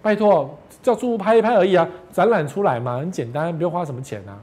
[0.02, 0.48] 拜托，
[0.80, 4.38] 叫住户拍一拍而已啊，展览出来嘛，很简单，不用花什么钱啊，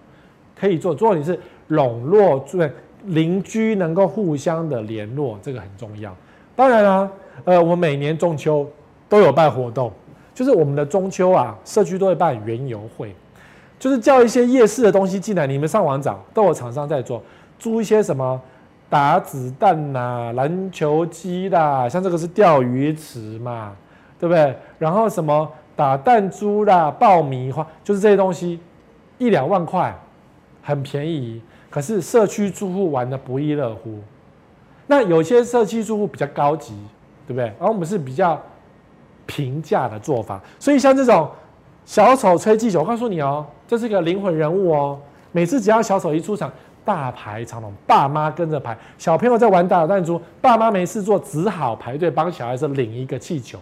[0.59, 0.93] 可以做。
[0.93, 2.59] 做你是笼络住
[3.05, 6.13] 邻居，能够互相的联络，这个很重要。
[6.53, 7.09] 当然啦、
[7.45, 8.69] 呃，我每年中秋
[9.07, 9.89] 都有办活动，
[10.33, 13.15] 就是我们的中秋啊，社区都会办园游会，
[13.79, 17.21] 就是叫一些夜市的东西进来，你们上网找，都有厂商在做，
[17.59, 18.41] 租一些什么
[18.89, 23.75] 打子弹呐、篮球机啦，像这个是钓鱼池嘛。
[24.19, 24.55] 对不对？
[24.79, 28.57] 然后什么打弹珠啦、爆米花，就是这些东西，
[29.17, 29.93] 一两万块，
[30.61, 31.41] 很便宜。
[31.69, 33.99] 可是社区住户玩得不亦乐乎。
[34.87, 36.73] 那有些社区住户比较高级，
[37.27, 37.51] 对不对？
[37.59, 38.41] 而我们是比较
[39.25, 40.41] 平价的做法。
[40.59, 41.29] 所以像这种
[41.85, 44.99] 小丑吹气球，我告诉你哦，这是一个灵魂人物哦。
[45.31, 46.51] 每次只要小丑一出场，
[46.85, 48.77] 大排长龙，爸妈跟着排。
[48.97, 53.57] 小朋友在玩打弹珠，爸妈没事做，只好排队帮小孩子领一个气球。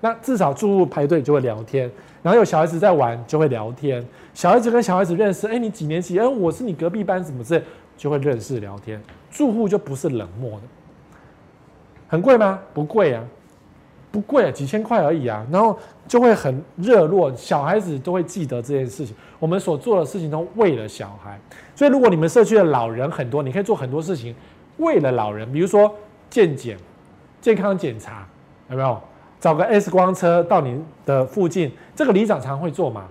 [0.00, 1.90] 那至少住户排队就会聊天，
[2.22, 4.04] 然后有小孩子在玩就会聊天，
[4.34, 6.18] 小孩子跟小孩子认识，哎，你几年级？
[6.18, 7.64] 哎，我是你隔壁班，什么之类，
[7.96, 9.02] 就会认识聊天。
[9.30, 10.62] 住户就不是冷漠的，
[12.08, 12.58] 很贵吗？
[12.74, 13.24] 不贵啊，
[14.16, 15.46] 不贵啊，几千块而已啊。
[15.52, 19.14] 然后就会很热络，小孩子都会记得这件事情。
[19.38, 21.38] 我们所做的事情都为了小孩，
[21.74, 24.34] 所以如果你们社区的老人很多，你可以做很多事情
[24.78, 25.94] 为了老人，比如说
[26.30, 26.78] 健检、
[27.42, 28.26] 健康检查，
[28.70, 28.98] 有没有？
[29.38, 33.04] 找个 X 光车到你的附近，这个里长常会做嘛？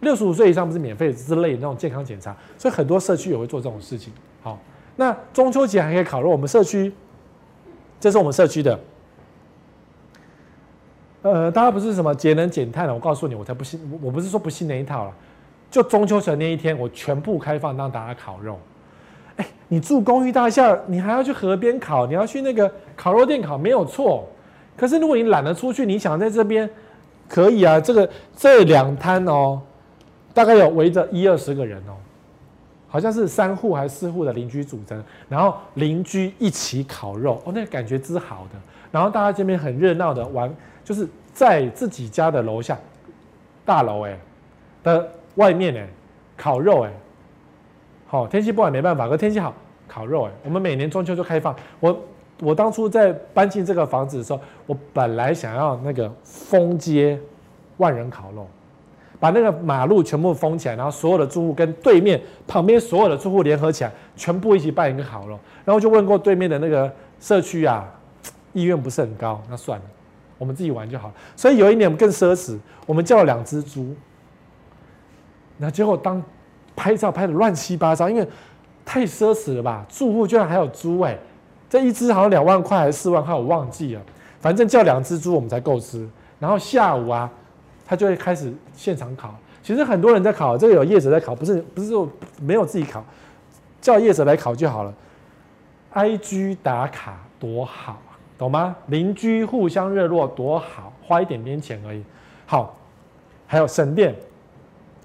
[0.00, 4.12] 六十五岁以上不是免费之类那种健康检查，所以很多社区也会做这种事情。
[4.42, 4.56] 好，
[4.94, 6.30] 那中秋节还可以烤肉。
[6.30, 6.92] 我们社区，
[7.98, 8.78] 这是我们社区的。
[11.24, 12.92] 呃，大家不是什么节能减碳了？
[12.92, 15.12] 我告诉你，我才不信，我不是说不信那一套了。
[15.70, 18.58] 就中秋节那一天，我全部开放让大家烤肉。
[19.36, 24.28] 哎，你住公寓大厦，你还要去河边烤，你要去那个烤肉店烤，没有错。
[24.76, 26.68] 可是如果你懒得出去，你想在这边，
[27.26, 27.80] 可以啊。
[27.80, 28.06] 这个
[28.36, 29.58] 这两摊哦，
[30.34, 31.96] 大概有围着一二十个人哦，
[32.86, 38.60] 好像是三户还是四户的邻居组成，然后邻居一起烤肉哦，那个感觉之好的。
[38.92, 40.54] 然后大家这边很热闹的玩，
[40.84, 42.78] 就是在自己家的楼下
[43.64, 44.16] 大楼哎
[44.82, 45.88] 的外面哎
[46.36, 46.92] 烤肉哎，
[48.06, 49.52] 好天气不好没办法，可天气好
[49.88, 50.30] 烤肉哎。
[50.44, 51.98] 我们每年中秋就开放我。
[52.40, 57.16] 我当初在搬进这个房子的时候，我本来想要那个封街
[57.76, 58.44] 万人烤肉，
[59.20, 65.38] 把那个马路全部封起来，然后所有的住户跟对面旁边所有的住户联合起来，全部一起办一个烤肉。
[65.64, 67.88] 然后就问过对面的那个社区啊，
[68.52, 69.84] 意愿不是很高，那算了，
[70.38, 71.14] 我们自己玩就好了。
[71.36, 73.94] 所以有一年我们更奢侈，我们叫了两只猪，
[75.58, 76.22] 那结果当
[76.76, 78.28] 拍照拍得乱七八糟，因为
[78.84, 79.86] 太奢侈了吧？
[79.88, 81.16] 住户居然还有猪哎、
[81.70, 84.02] 这一只好像两万块还是四万块，我忘记了。
[84.40, 86.06] 反正叫两只猪我们才够吃。
[86.38, 87.30] 然后下午啊，
[87.86, 89.34] 他就会开始现场烤。
[89.62, 92.06] 其实很多人在烤，这个有业者在烤，不是不是说
[92.42, 93.02] 没有自己烤，
[93.80, 94.92] 叫业者来烤就好了。
[95.94, 98.02] IG 打卡多好，
[98.36, 98.76] 懂吗？
[98.86, 102.02] 邻居互相热络多好，花一点点钱而已。
[102.46, 102.76] 好，
[103.46, 104.14] 还有省电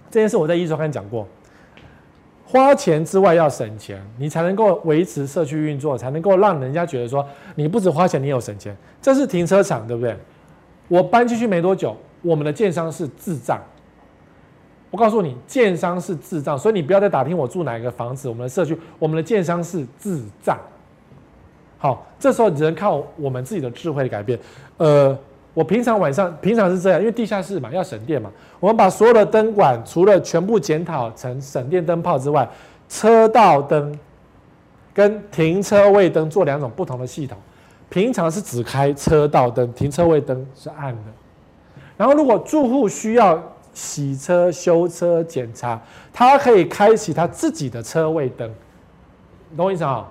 [0.09, 1.27] 这件事，我在一周刊讲过。
[2.45, 7.23] 花钱之外要省钱，你才能够维持社区运作，才能够让人家觉得说
[7.53, 8.75] 你不止花钱，你有省钱。
[8.99, 10.17] 这是停车场，对不对？
[10.88, 13.61] 我搬进去没多久，我们的建商是智障。
[14.89, 18.27] 我告诉你，建商是智障，所以你不要再打听我住哪一个房子。
[18.27, 20.57] 我们的社区，我们的建商是智障。
[21.80, 24.38] 好，这时候只能靠我们自己的智慧改变。
[24.77, 25.17] 呃。
[25.55, 28.32] 我平常晚上平常是这样，因为地下室嘛，要省电嘛。
[28.59, 32.47] 我们把所有的灯管除了全部检讨成省电灯泡之外，
[32.88, 33.97] 车道灯
[34.93, 37.38] 跟停车位灯做两种不同的系统。
[37.89, 41.01] 平常是只开车道灯，停车位灯是暗的。
[41.97, 43.41] 然后如果住户需要
[43.73, 45.82] 洗车、修车、检查，
[46.13, 48.49] 他可以开启他自己的车位灯，
[49.57, 50.07] 懂我意思啊？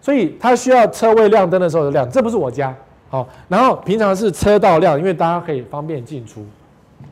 [0.00, 2.74] 所以他需要车位亮灯的时候就亮，这不是我家。
[3.08, 6.46] 好，然后平常是车道亮，因为大家可以方便进出，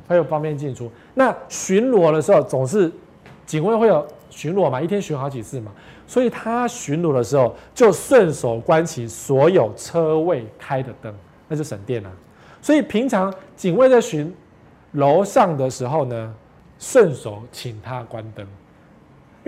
[0.06, 0.90] 还有方便进出。
[1.14, 2.90] 那巡逻的时候，总是
[3.44, 5.72] 警卫会有巡逻嘛，一天巡好几次嘛，
[6.06, 11.12] 所以他巡逻的时候就顺手关起所有车位开的灯，
[11.48, 12.10] 那就省电了。
[12.62, 14.32] 所以平常警卫在巡
[14.92, 16.32] 楼上的时候呢，
[16.78, 18.46] 顺手请他关灯，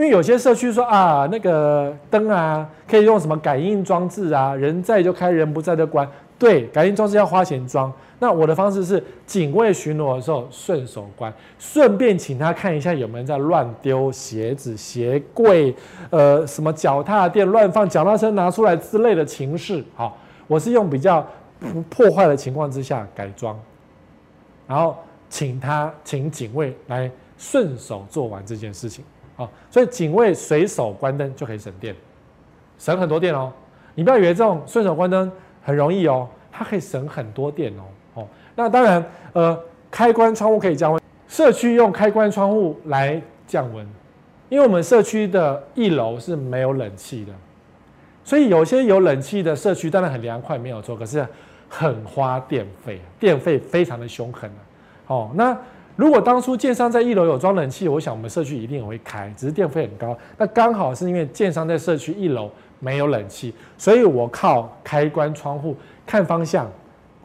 [0.00, 6.08] 因为有些社区说啊，那个灯啊可以用什么感应装置啊，人在就开，人不在就关。
[6.38, 7.92] 对，感应装置要花钱装。
[8.18, 15.76] 那我的方式是，警卫巡逻的时候顺手关，顺便请他看一下有没有在乱丢鞋子、鞋柜，
[16.08, 19.84] 呃，什么脚踏垫乱放，脚踏车拿出来之类的情事。
[19.94, 21.22] 好，我是用比较
[21.58, 23.54] 不破坏的情况之下改装，
[24.66, 24.96] 然后
[25.28, 29.04] 请他请警卫来顺手做完这件事情。
[29.40, 31.94] 好，所以警卫随手关灯就可以省电，
[32.78, 33.52] 省很多电哦。
[33.94, 35.30] 你不要以为这种顺手关灯。
[35.62, 37.82] 很容易哦，它可以省很多电哦。
[38.14, 38.26] 哦，
[38.56, 39.56] 那当然，呃，
[39.90, 41.00] 开关窗户可以降温。
[41.28, 43.86] 社区用开关窗户来降温，
[44.48, 47.32] 因为我们社区的一楼是没有冷气的，
[48.24, 50.96] 所以有些有冷气的社区当然很凉快，没有错。
[50.96, 51.24] 可是
[51.68, 54.50] 很花电费，电费非常的凶狠。
[55.08, 55.56] 哦，那
[56.00, 60.16] 如果当初建商在一楼有装冷气，我想我们社区一定也会开，只是电费很高。
[60.38, 62.50] 那刚好是因为建商在社区一楼。
[62.82, 65.76] 没有冷气，所以我靠开关窗户
[66.06, 66.66] 看方向。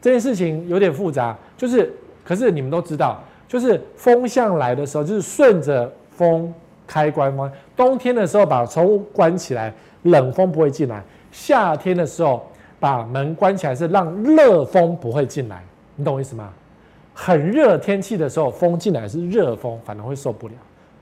[0.01, 1.89] 这件事情有点复杂，就是，
[2.25, 6.53] 可是你们都知道，就是风向来的时候，就是顺着风
[6.85, 7.49] 开关方。
[7.73, 11.01] 冬天的时候把窗户关起来，冷风不会进来；
[11.31, 12.45] 夏天的时候
[12.77, 15.63] 把门关起来，是让热风不会进来。
[15.95, 16.51] 你懂我意思吗？
[17.17, 20.53] 很热天气的时候，风进来是热风，反而会受不了。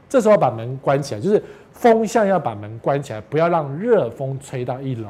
[0.07, 5.09] 这时候把门关起来，就是风向要把门关起来，不要让热风吹到一楼。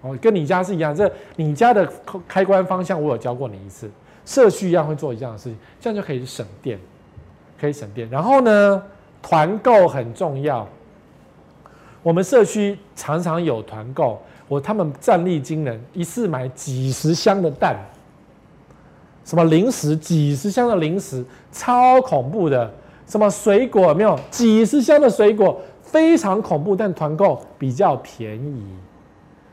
[0.00, 1.88] 哦，跟你家是一样，这你家的
[2.26, 3.88] 开关方向我有教过你一次，
[4.26, 6.78] 社区一样会做一样的事情，这样就可以省电，
[7.60, 8.10] 可以省电。
[8.10, 8.82] 然后呢，
[9.22, 10.68] 团购很重要，
[12.02, 17.76] 我们社区常常有团购，我他们战力惊人，一次买几十箱的蛋，
[19.24, 22.72] 什么零食，几十箱的零食，超恐怖的。
[23.06, 24.18] 什么水果没有？
[24.30, 28.64] 几十箱的水果非常恐怖，但团购比较便宜。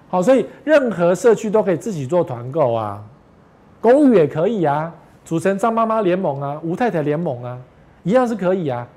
[0.09, 3.03] 好，所以任何社区都可以自己做团购啊，
[3.79, 4.93] 公寓也可以啊，
[5.23, 7.57] 组成张妈妈联盟啊、吴太太联盟啊，
[8.03, 8.87] 一样是可以啊。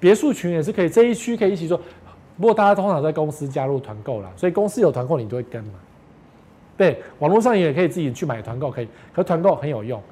[0.00, 1.78] 别墅群也是可以，这一区可以一起做。
[2.38, 5.74] 不过大家通常在公司加入团购啦，所以公司有团购你都会跟嘛。
[6.76, 10.02] 对，网络上也可以自己去买团购，可以，可团购很有用。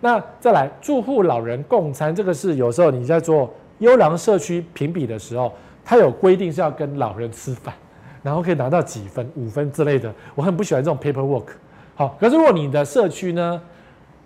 [0.00, 5.52] 那再来住户老人共餐，这个是有时候你在做优良社区评比的时候，
[5.84, 7.74] 它有规定是要跟老人吃饭，
[8.22, 10.12] 然后可以拿到几分、五分之类的。
[10.34, 11.46] 我很不喜欢这种 paperwork。
[11.96, 13.60] 好，可是如果你的社区呢，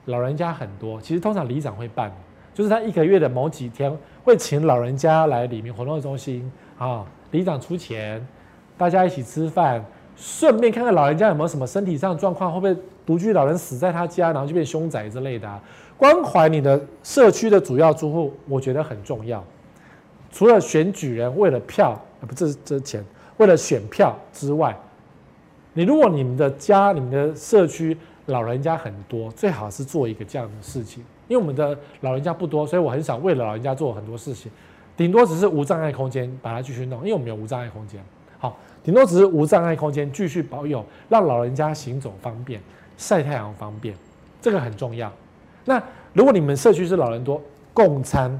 [0.06, 2.12] 老人家很多，其实通常里长会办，
[2.52, 3.90] 就是他一个月的某几天
[4.24, 8.26] 会请老人家来里面活动中心啊，里长出钱，
[8.76, 9.82] 大家一起吃饭，
[10.16, 12.82] 顺便看看老人家有没有什么身体上的状况，会不会？
[13.04, 15.60] 独居老人死在他家，然后就变凶宅之类的啊。
[15.96, 19.42] 关怀你的社区的主要住户，我觉得很重要。
[20.30, 23.04] 除了选举人为了票，不，这是这是钱，
[23.38, 24.78] 为了选票之外，
[25.74, 27.96] 你如果你们的家、你们的社区
[28.26, 31.04] 老人家很多，最好是做一个这样的事情。
[31.26, 34.50] 因为我们的老人家不多，所以我很少为了老人家做很多事情，
[34.96, 38.00] 顶多只是无障碍空间把它继续弄，因为我们有无障碍空间。
[38.38, 42.60] 好，顶多只是无障碍空间继续保有，让老人家行走方便。
[42.98, 43.96] 晒太阳方便，
[44.40, 45.10] 这个很重要。
[45.64, 47.40] 那如果你们社区是老人多，
[47.74, 48.38] 共餐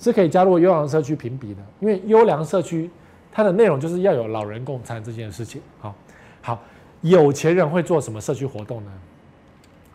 [0.00, 2.90] 是可以加入优良社区评比的，因为优良社区
[3.30, 5.62] 它的内容就是要有老人共餐这件事情。
[5.78, 5.94] 好，
[6.42, 6.60] 好，
[7.02, 8.90] 有钱人会做什么社区活动呢？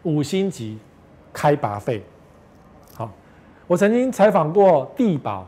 [0.03, 0.77] 五星级
[1.33, 2.01] 开拔费。
[2.93, 3.11] 好，
[3.67, 5.45] 我曾经采访过地宝，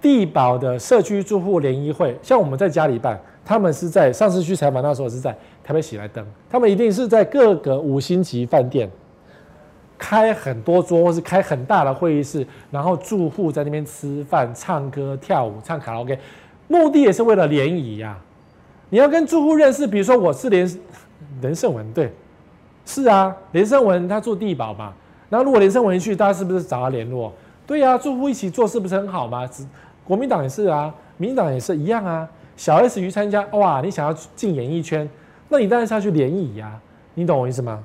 [0.00, 5.34] 地保的社区住户联谊会，像我们在家里办，他们是在上次去采访那时候是在
[5.64, 8.86] 台北喜来登，他们一定是在各个五星级饭店
[9.96, 16.18] 开很多桌，或是开很大的会议室，然后住户在那边吃饭、唱歌、跳舞、唱卡拉 OK，
[16.66, 18.18] 目的也是为了联谊呀。
[18.90, 20.70] 你要跟住户认识，比如说我是连
[21.40, 22.12] 连胜文，对，
[22.84, 24.92] 是啊，连胜文他住地保嘛，
[25.30, 27.32] 然后如果连胜文去，大家是不是找他联络？
[27.66, 29.48] 对呀、啊，住户一起做是不是很好嘛？
[30.04, 32.28] 国民党也是啊，民党也是一样啊。
[32.58, 35.08] 小 S 去参加，哇，你想要进演艺圈，
[35.48, 36.78] 那你当然是要去联谊呀。
[37.14, 37.82] 你懂我意思吗？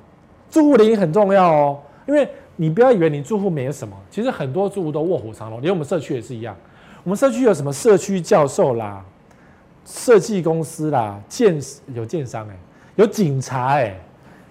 [0.50, 6.54] 住户联谊很重要哦，因为你不要以为你住户没有什么，其实很多住户都卧虎藏龙，连我们社区也是一样。
[7.04, 9.04] 我们社区有什么社区教授啦？
[9.84, 11.56] 设计公司啦，建
[11.94, 12.56] 有建商哎，
[12.96, 13.94] 有警察哎。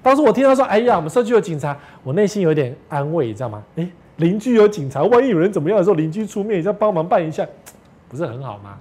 [0.01, 3.63] 当时我听到说，哎呀，我们社区有警察，我内心有点安慰，你知道吗？
[3.75, 7.47] 哎，邻居有警察，万一有人怎么样的时候，邻居出面，你要帮忙办一下，
[8.07, 8.77] 不是很好吗？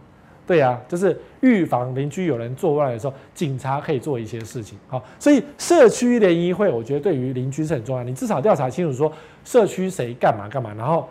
[0.47, 4.79] 对呀，就是预防邻居有人作乱的时候，警察可以做一些事情。
[4.89, 8.03] 好，所以社区联谊会，我觉得对于邻居是很重要。
[8.03, 9.13] 你至少调查清楚说
[9.45, 11.09] 社区谁干嘛干嘛，然后。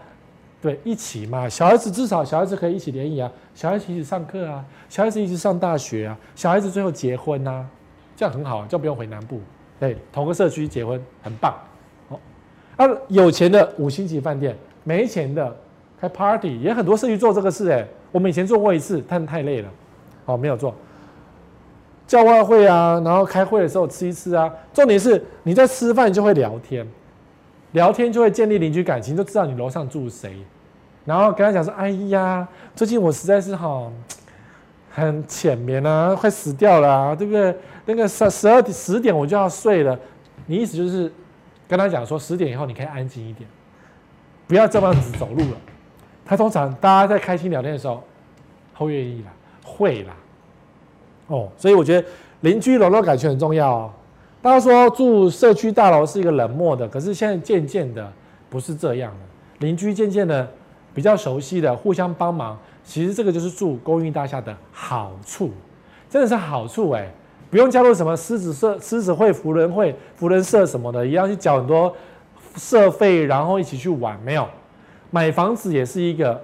[0.64, 7.66] 对，一起嘛，小孩子至少小孩子可以一起联谊啊，小孩子一起上课啊，小孩子一起上大学啊，小孩子最后结婚啊，
[8.16, 9.42] 这样很好，就不用回南部，
[9.80, 11.56] 对，同个社区结婚很棒。
[12.10, 12.20] 哦，
[12.78, 15.58] 啊，有钱的五星级饭店，没钱的
[16.00, 19.70] 开 party 也很多社区做这个事哎，我们以前做过一次，但太累了，
[20.26, 20.74] 哦，没有做。
[22.08, 26.86] 教外会啊，然后开会的时候吃一吃啊，重点是你在吃饭就会聊天。
[27.72, 30.36] 聊天就会建立邻居感情，就知道你楼上住谁，
[31.06, 32.46] 然后跟他讲说：“哎呀，
[32.76, 33.90] 最近我实在是好
[34.90, 37.56] 很浅眠啊，快死掉了啊，对不对？
[37.86, 39.98] 那个十十二点十点我就要睡了。
[40.48, 41.10] 你意思就是
[41.66, 43.50] 跟他讲说，十点以后你可以安静一点，
[44.48, 45.58] 不要这么子走路了。
[46.26, 48.04] 他通常大家在开心聊天的时候，
[48.74, 49.32] 会愿意啦，
[49.64, 50.14] 会啦。
[51.28, 52.08] 哦，所以我觉得
[52.42, 53.92] 邻居楼楼感情很重要哦。
[54.42, 58.12] 大家说住社区大楼是一个冷漠的，可是现在渐渐的
[58.50, 59.20] 不是这样了。
[59.60, 60.48] 邻居渐渐的
[60.94, 65.52] 比较熟悉的，互相帮忙，其实这个就是住公寓大厦的好处，
[66.10, 67.08] 真的是好处哎！
[67.52, 71.94] 不用加入什么狮子社、狮子会、福人会、福人社什么的，一样去缴很多
[72.56, 74.20] 社费，然后一起去玩。
[74.24, 74.48] 没有，
[75.12, 76.42] 买房子也是一个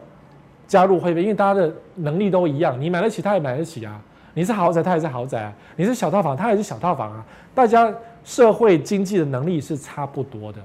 [0.68, 4.00] 加入会费，因为大家的能力都一样，你买得起，他也买得起啊。
[4.34, 7.26] 你是豪宅，他也是豪宅啊；你是小套房，他也是小套房啊。
[7.56, 7.92] 大家
[8.24, 10.60] 社会经济的能力是差不多的，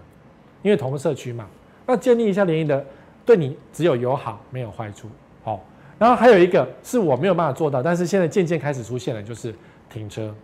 [0.60, 1.46] 因为同个社区嘛。
[1.86, 2.84] 那建立一下联谊的，
[3.24, 5.08] 对你只有有好没有坏处。
[5.42, 5.64] 好，
[5.98, 9.54] 然后还有一个是我没有办法做到，但是现在渐渐开始出现了，就是
[9.88, 10.34] 停车。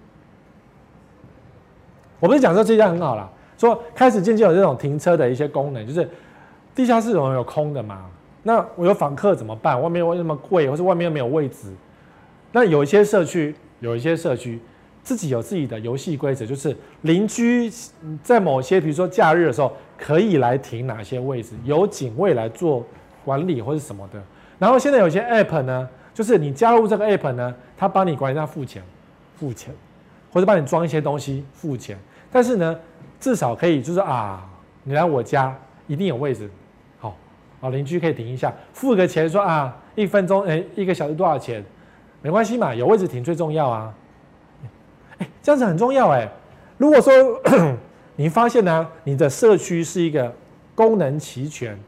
[2.19, 3.29] 我不是讲说这家很好啦，
[3.59, 6.09] 说开始渐渐有这种停车的一些功能，就是
[6.79, 8.05] 地下室总有空的嘛。
[8.45, 9.83] 那我有访客怎么办？
[9.83, 11.75] 外面为什么贵，或者外面又没有位置？
[12.53, 14.61] 那有一些社区，有一些社区
[15.03, 17.69] 自己有自己的游戏规则，就是邻居
[18.23, 22.87] 在某些，比如说假日的时候，可以来停哪些位置，由警卫来做
[23.25, 24.23] 管理或是什么的。
[24.57, 28.81] 然后现在有些 app 呢，就是你加入这个 app 呢，他帮你管理，他付钱，
[29.37, 29.75] 付钱，
[30.33, 31.99] 或者帮你装一些东西，付钱。
[32.31, 32.79] 但是呢，
[33.19, 34.49] 至少可以就是啊，
[34.85, 35.53] 你来我家
[35.89, 36.49] 一定有位置，
[37.61, 41.65] 啊邻居可以停一下，付个钱说啊，一分钟哎，一个小时多少钱？
[42.21, 43.95] 没关系嘛，有位置停最重要啊！
[45.19, 46.29] 哎，这样子很重要哎。
[46.77, 47.13] 如果说
[48.17, 50.33] 你发现呢，你的社区是一个
[50.75, 51.79] 功能齐全、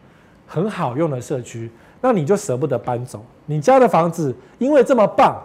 [0.46, 3.24] 很好用的社区，那你就舍不得搬走。
[3.46, 5.40] 你家的房子因为这么棒，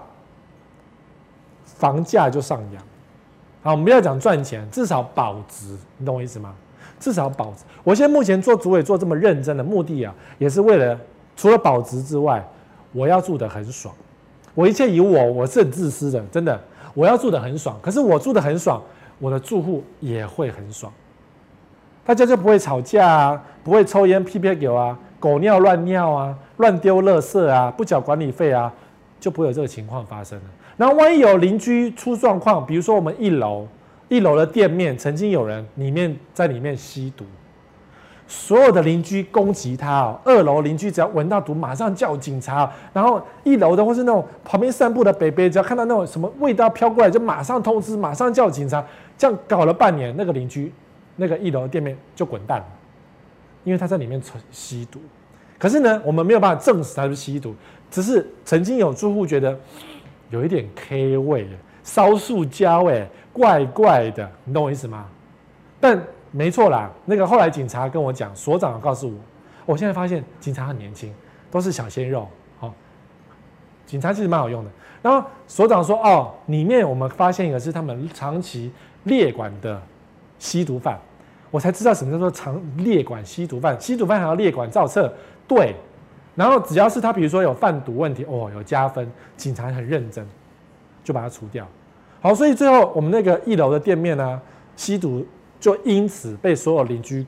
[1.64, 2.84] 房价就上扬。
[3.64, 6.54] 好，我们不要讲赚钱，至少保值，你懂我意思吗？
[7.00, 7.54] 至少保。
[7.84, 11.00] 我现在目前做主委做这么认真的目的啊，也是为了
[11.36, 12.46] 除了保值之外，
[12.92, 13.94] 我要住得很爽。
[14.54, 16.60] 我一切以我，我是很自私的，真的。
[16.94, 18.82] 我要住得很爽，可是我住得很爽，
[19.20, 20.90] 我的住户也会很爽，
[22.06, 28.72] 大家就不会吵架啊，不会抽烟、屁屁狗啊，狗尿乱尿啊，乱丢垃圾啊，不缴管理费啊，
[29.20, 30.46] 就不会有这个情况发生了。
[30.78, 33.68] 然后万一有邻居出状况，比如说我们一楼，
[34.08, 37.26] 一楼的店面曾经有人里面在里面吸毒。
[38.28, 42.68] 所有的邻居攻击他哦，二楼邻居只要闻到毒，马上叫警察。
[42.92, 48.84] 然后一楼的或是那种旁边散步的北北，只要看到那种什么味道飘过来，就马上通知，马上叫警察。
[49.16, 50.74] 这样搞了半年，那个邻居，
[51.18, 52.66] 那个一楼的店面就滚蛋了，
[53.64, 55.00] 因为他在里面存吸毒。
[55.60, 57.54] 可是呢，我们没有办法证实他是吸毒，
[57.92, 59.56] 只是曾经有住户觉得
[60.32, 61.48] 有一点 K 味，
[61.86, 65.06] 烧塑胶哎，怪怪的，你懂我意思吗？
[65.80, 65.98] 但。
[66.32, 69.16] 没错啦，那个后来警察跟我讲，所长告诉我，
[69.66, 71.14] 我现在发现警察很年轻，
[71.50, 72.28] 都是小鲜肉，
[72.60, 72.74] 好，
[73.86, 74.70] 警察其实蛮好用的。
[75.02, 78.70] 然后所长说：“哦，里面我们发现一个是他们长期
[79.04, 79.82] 列管的
[80.38, 81.00] 吸毒犯。”
[81.52, 85.14] 我才知道什么叫做长列管吸毒犯，吸毒犯还要列管造册。
[85.48, 85.74] 对，
[86.36, 90.28] 然后只要是他，比如说有贩毒问题，哦，有加分，警察很认真，
[91.06, 91.66] 就把它除掉。
[92.20, 94.42] 好，所以最后我们那个一楼的店面呢，
[94.76, 95.26] 吸毒
[95.60, 97.26] 就因此被所有邻居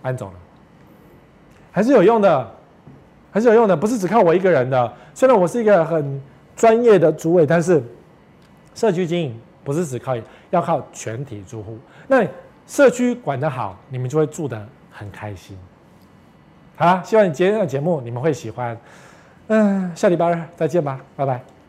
[0.00, 0.34] 搬走了，
[1.70, 2.50] 还是有用的，
[3.30, 4.92] 还是有用的，不是只靠我一个人的。
[5.14, 6.20] 虽然我是一个很
[6.56, 7.82] 专业的主委，但是
[8.74, 10.16] 社区经营不是只靠，
[10.48, 11.78] 要靠全体住户。
[12.08, 12.26] 那
[12.66, 15.56] 社区管得好，你们就会住得很开心。
[16.76, 18.76] 好，希望你今天的节目你们会喜欢。
[19.48, 21.61] 嗯，下礼拜二再见吧，拜拜。